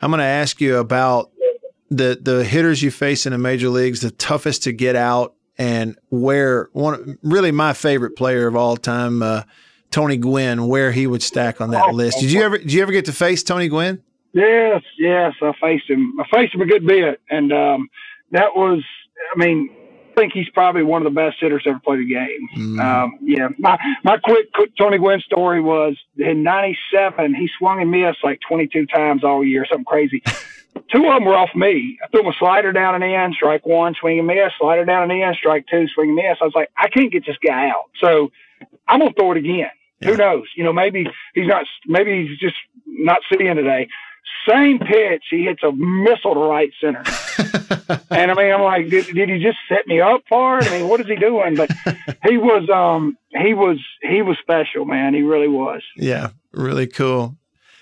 I'm 0.01 0.11
going 0.11 0.19
to 0.19 0.25
ask 0.25 0.61
you 0.61 0.79
about 0.79 1.31
the 1.91 2.19
the 2.21 2.45
hitters 2.45 2.83
you 2.83 2.91
face 2.91 3.27
in 3.27 3.33
the 3.33 3.39
major 3.39 3.69
leagues, 3.69 4.01
the 4.01 4.11
toughest 4.11 4.65
to 4.65 4.73
get 4.73 4.97
out, 4.97 5.35
and 5.59 5.97
where 6.09 6.69
one 6.73 7.19
really 7.23 7.53
my 7.53 7.73
favorite 7.73 8.17
player 8.17 8.47
of 8.47 8.57
all 8.57 8.77
time, 8.77 9.23
uh, 9.23 9.43
Tony 9.91 10.17
Gwynn, 10.17 10.69
where 10.69 10.93
he 10.93 11.07
would 11.07 11.23
stack 11.23 11.61
on 11.61 11.71
that 11.71 11.95
list. 11.95 12.21
Did 12.21 12.31
you 12.31 12.43
ever 12.43 12.59
did 12.59 12.73
you 12.73 12.83
ever 12.83 12.93
get 12.93 13.07
to 13.07 13.13
face 13.13 13.43
Tony 13.43 13.69
Gwynn? 13.69 14.03
Yes, 14.33 14.83
yes, 14.99 15.35
I 15.41 15.53
faced 15.61 15.89
him. 15.89 16.19
I 16.21 16.25
faced 16.31 16.55
him 16.55 16.61
a 16.61 16.67
good 16.67 16.87
bit, 16.87 17.21
and 17.31 17.53
um, 17.53 17.89
that 18.31 18.55
was, 18.55 18.85
I 19.35 19.39
mean, 19.39 19.71
I 20.13 20.21
think 20.21 20.33
he's 20.33 20.49
probably 20.51 20.83
one 20.83 21.05
of 21.05 21.13
the 21.13 21.19
best 21.19 21.39
hitters 21.41 21.63
ever 21.67 21.79
played 21.79 22.01
the 22.01 22.13
game. 22.13 22.49
Mm. 22.57 22.81
Um, 22.81 23.19
yeah, 23.23 23.49
my 23.59 23.79
my 24.05 24.19
quick, 24.19 24.53
quick 24.53 24.77
Tony 24.77 24.99
Gwynn 24.99 25.21
story 25.21 25.61
was 25.61 25.97
in 26.19 26.43
'97. 26.43 27.35
He 27.35 27.49
swung 27.59 27.81
and 27.81 27.91
missed 27.91 28.19
like 28.23 28.41
22 28.47 28.87
times 28.87 29.25
all 29.25 29.45
year, 29.45 29.65
something 29.69 29.85
crazy. 29.85 30.23
Two 30.93 31.07
of 31.07 31.15
them 31.15 31.25
were 31.25 31.35
off 31.35 31.51
me. 31.55 31.99
I 32.03 32.09
threw 32.09 32.21
him 32.21 32.29
a 32.29 32.33
slider 32.39 32.73
down 32.73 32.95
and 32.95 33.05
in, 33.05 33.33
strike 33.35 33.67
one, 33.67 33.95
swing 33.95 34.19
and 34.19 34.27
miss, 34.27 34.53
slider 34.59 34.85
down 34.85 35.11
and 35.11 35.13
in, 35.13 35.35
strike 35.35 35.67
two, 35.67 35.87
swing 35.89 36.11
and 36.11 36.17
miss. 36.17 36.39
I 36.41 36.45
was 36.45 36.55
like, 36.55 36.71
I 36.77 36.89
can't 36.89 37.13
get 37.13 37.27
this 37.27 37.37
guy 37.45 37.69
out. 37.69 37.91
So 38.01 38.31
I'm 38.87 39.01
gonna 39.01 39.13
throw 39.13 39.33
it 39.33 39.39
again. 39.39 39.71
Yeah. 40.01 40.09
Who 40.09 40.17
knows? 40.17 40.45
You 40.57 40.65
know, 40.65 40.73
maybe 40.73 41.07
he's 41.35 41.47
not. 41.47 41.67
Maybe 41.87 42.27
he's 42.27 42.39
just 42.39 42.57
not 42.87 43.21
seeing 43.31 43.57
today. 43.57 43.89
Same 44.49 44.79
pitch, 44.79 45.25
he 45.31 45.45
hits 45.45 45.63
a 45.63 45.73
missile 45.73 46.35
to 46.35 46.41
right 46.41 46.71
center. 46.81 47.03
and 48.11 48.31
I 48.31 48.35
mean, 48.35 48.53
I'm 48.53 48.63
like, 48.63 48.89
did, 48.89 49.07
did 49.15 49.29
he 49.29 49.43
just 49.43 49.59
set 49.69 49.87
me 49.87 50.01
up 50.01 50.23
for 50.29 50.59
it? 50.59 50.67
I 50.69 50.79
mean, 50.79 50.89
what 50.89 51.01
is 51.01 51.07
he 51.07 51.17
doing? 51.17 51.55
But 51.55 51.71
he 52.25 52.39
was, 52.39 52.69
um, 52.71 53.17
he 53.31 53.53
was, 53.53 53.79
he 54.03 54.23
was 54.23 54.37
special, 54.41 54.85
man. 54.85 55.13
He 55.13 55.23
really 55.23 55.49
was. 55.49 55.83
Yeah, 55.97 56.31
really 56.53 56.87
cool. 56.87 57.37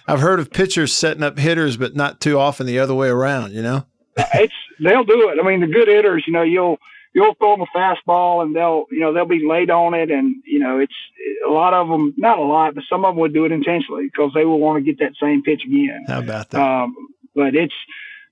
I've 0.09 0.21
heard 0.21 0.41
of 0.41 0.51
pitchers 0.51 0.93
setting 0.93 1.23
up 1.23 1.39
hitters, 1.39 1.77
but 1.77 1.95
not 1.97 2.21
too 2.21 2.39
often 2.39 2.67
the 2.67 2.79
other 2.79 2.95
way 2.95 3.09
around. 3.09 3.53
You 3.53 3.63
know, 3.63 3.87
it's 4.17 4.55
they'll 4.81 5.05
do 5.05 5.29
it. 5.31 5.39
I 5.41 5.47
mean, 5.47 5.61
the 5.61 5.67
good 5.67 5.89
hitters, 5.89 6.25
you 6.27 6.33
know, 6.33 6.43
you'll 6.43 6.79
you'll 7.17 7.35
throw 7.37 7.57
them 7.57 7.67
a 7.67 7.77
fastball 7.79 8.43
and 8.43 8.55
they'll 8.55 8.85
you 8.91 9.01
know 9.01 9.13
they'll 9.13 9.25
be 9.25 9.45
laid 9.45 9.71
on 9.71 9.95
it, 9.95 10.11
and 10.11 10.37
you 10.45 10.59
know 10.59 10.79
it's 10.79 10.95
a 11.49 11.51
lot 11.51 11.73
of 11.73 11.89
them, 11.89 12.15
not 12.19 12.39
a 12.39 12.43
lot, 12.43 12.75
but 12.75 12.85
some 12.89 13.05
of 13.05 13.15
them 13.15 13.21
would 13.21 13.33
do 13.33 13.47
it 13.47 13.53
intentionally 13.53 14.05
because 14.05 14.33
they 14.35 14.45
will 14.45 14.61
want 14.61 14.77
to 14.77 14.93
get 14.93 14.99
that 15.01 15.15
same 15.21 15.43
pitch 15.43 15.63
again. 15.65 16.05
How 16.07 16.19
about 16.19 16.51
that? 16.51 16.61
Um, 16.61 16.95
but 17.35 17.55
it's 17.55 17.75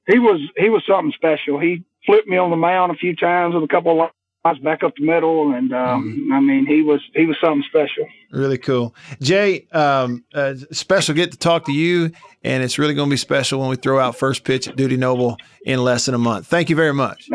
he 0.07 0.18
was 0.18 0.38
he 0.59 0.68
was 0.68 0.83
something 0.87 1.12
special. 1.12 1.59
He 1.59 1.83
flipped 2.05 2.29
me 2.29 2.37
on 2.37 2.51
the 2.51 2.57
mound 2.57 2.92
a 2.92 2.94
few 2.94 3.16
times 3.16 3.55
with 3.55 3.64
a 3.64 3.68
couple 3.68 4.03
of 4.03 4.11
lines 4.44 4.59
back 4.59 4.83
up 4.83 4.94
the 4.97 5.07
middle, 5.07 5.55
and 5.55 5.73
um, 5.73 6.05
mm-hmm. 6.05 6.33
I 6.35 6.40
mean 6.40 6.66
he 6.66 6.83
was 6.83 7.01
he 7.14 7.25
was 7.25 7.38
something 7.42 7.64
special. 7.66 8.07
Really 8.33 8.59
cool, 8.59 8.94
Jay. 9.23 9.66
Um, 9.73 10.25
uh, 10.35 10.57
special 10.73 11.14
get 11.14 11.33
to 11.33 11.38
talk 11.38 11.64
to 11.64 11.73
you, 11.73 12.11
and 12.42 12.62
it's 12.62 12.79
really 12.79 12.92
going 12.92 13.09
to 13.09 13.12
be 13.14 13.16
special 13.16 13.61
when 13.61 13.70
we 13.70 13.77
throw 13.77 13.99
out 13.99 14.16
first 14.16 14.44
pitch 14.44 14.68
at 14.68 14.77
Dudy 14.77 14.99
Noble 14.99 15.38
in 15.64 15.83
less 15.83 16.05
than 16.05 16.14
a 16.14 16.18
month. 16.18 16.49
Thank 16.49 16.68
you 16.68 16.77
very 16.77 16.92
much. 16.92 17.31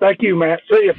Thank 0.00 0.22
you, 0.22 0.36
Matt. 0.36 0.60
See 0.70 0.84
you. 0.84 0.92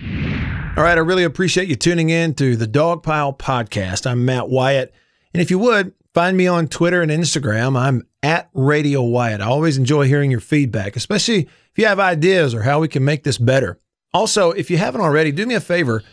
All 0.78 0.84
right, 0.84 0.98
I 0.98 1.02
really 1.02 1.24
appreciate 1.24 1.68
you 1.68 1.76
tuning 1.76 2.10
in 2.10 2.34
to 2.36 2.56
the 2.56 2.68
Dog 2.68 3.04
Pile 3.04 3.34
Podcast. 3.34 4.10
I'm 4.10 4.24
Matt 4.24 4.50
Wyatt, 4.50 4.94
and 5.34 5.42
if 5.42 5.52
you 5.52 5.60
would 5.60 5.94
find 6.14 6.38
me 6.38 6.48
on 6.48 6.68
Twitter 6.68 7.02
and 7.02 7.12
Instagram, 7.12 7.78
I'm 7.78 8.08
at 8.24 8.50
Radio 8.54 9.02
Wyatt. 9.02 9.42
I 9.42 9.46
always 9.46 9.78
enjoy 9.78 10.06
hearing 10.06 10.32
your 10.32 10.40
feedback, 10.40 10.96
especially 10.96 11.40
if 11.42 11.78
you 11.78 11.86
have 11.86 12.00
ideas 12.00 12.54
or 12.54 12.64
how 12.64 12.80
we 12.80 12.88
can 12.88 13.04
make 13.04 13.24
this 13.24 13.38
better. 13.38 13.80
Also, 14.14 14.52
if 14.52 14.72
you 14.72 14.78
haven't 14.78 15.02
already, 15.02 15.32
do 15.32 15.46
me 15.46 15.56
a 15.56 15.60
favor, 15.60 16.04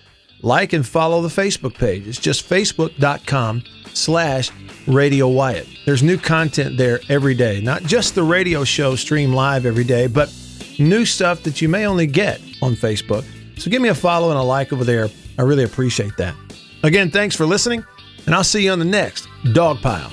like 0.43 0.73
and 0.73 0.87
follow 0.87 1.23
the 1.23 1.29
Facebook 1.29 1.75
page. 1.75 2.07
It's 2.07 2.21
just 2.21 2.49
facebook.com 2.49 3.63
slash 3.95 4.51
Radio 4.87 5.29
Wyatt. 5.29 5.67
There's 5.87 6.03
new 6.03 6.19
content 6.19 6.77
there 6.77 7.01
every 7.09 7.35
day, 7.35 7.61
not 7.61 7.83
just 7.83 8.15
the 8.15 8.23
radio 8.23 8.65
show 8.65 8.97
stream 8.97 9.33
live 9.33 9.65
every 9.65 9.85
day, 9.85 10.07
but 10.07 10.33
new 10.79 11.05
stuff 11.05 11.43
that 11.45 11.61
you 11.61 11.69
may 11.69 11.87
only 11.87 12.07
get 12.07 12.41
on 12.63 12.75
Facebook. 12.75 13.25
So 13.59 13.71
give 13.71 13.83
me 13.83 13.89
a 13.89 13.95
follow 13.95 14.31
and 14.31 14.39
a 14.39 14.43
like 14.43 14.73
over 14.73 14.85
there. 14.85 15.09
I 15.39 15.43
really 15.43 15.65
appreciate 15.65 16.17
that. 16.17 16.35
Again, 16.83 17.11
thanks 17.11 17.35
for 17.35 17.47
listening, 17.47 17.85
and 18.27 18.35
I'll 18.35 18.45
see 18.45 18.65
you 18.65 18.71
on 18.71 18.79
the 18.79 18.85
next 18.85 19.29
Dog 19.53 19.81
Pile. 19.81 20.11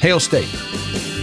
Hail 0.00 0.20
State. 0.20 1.15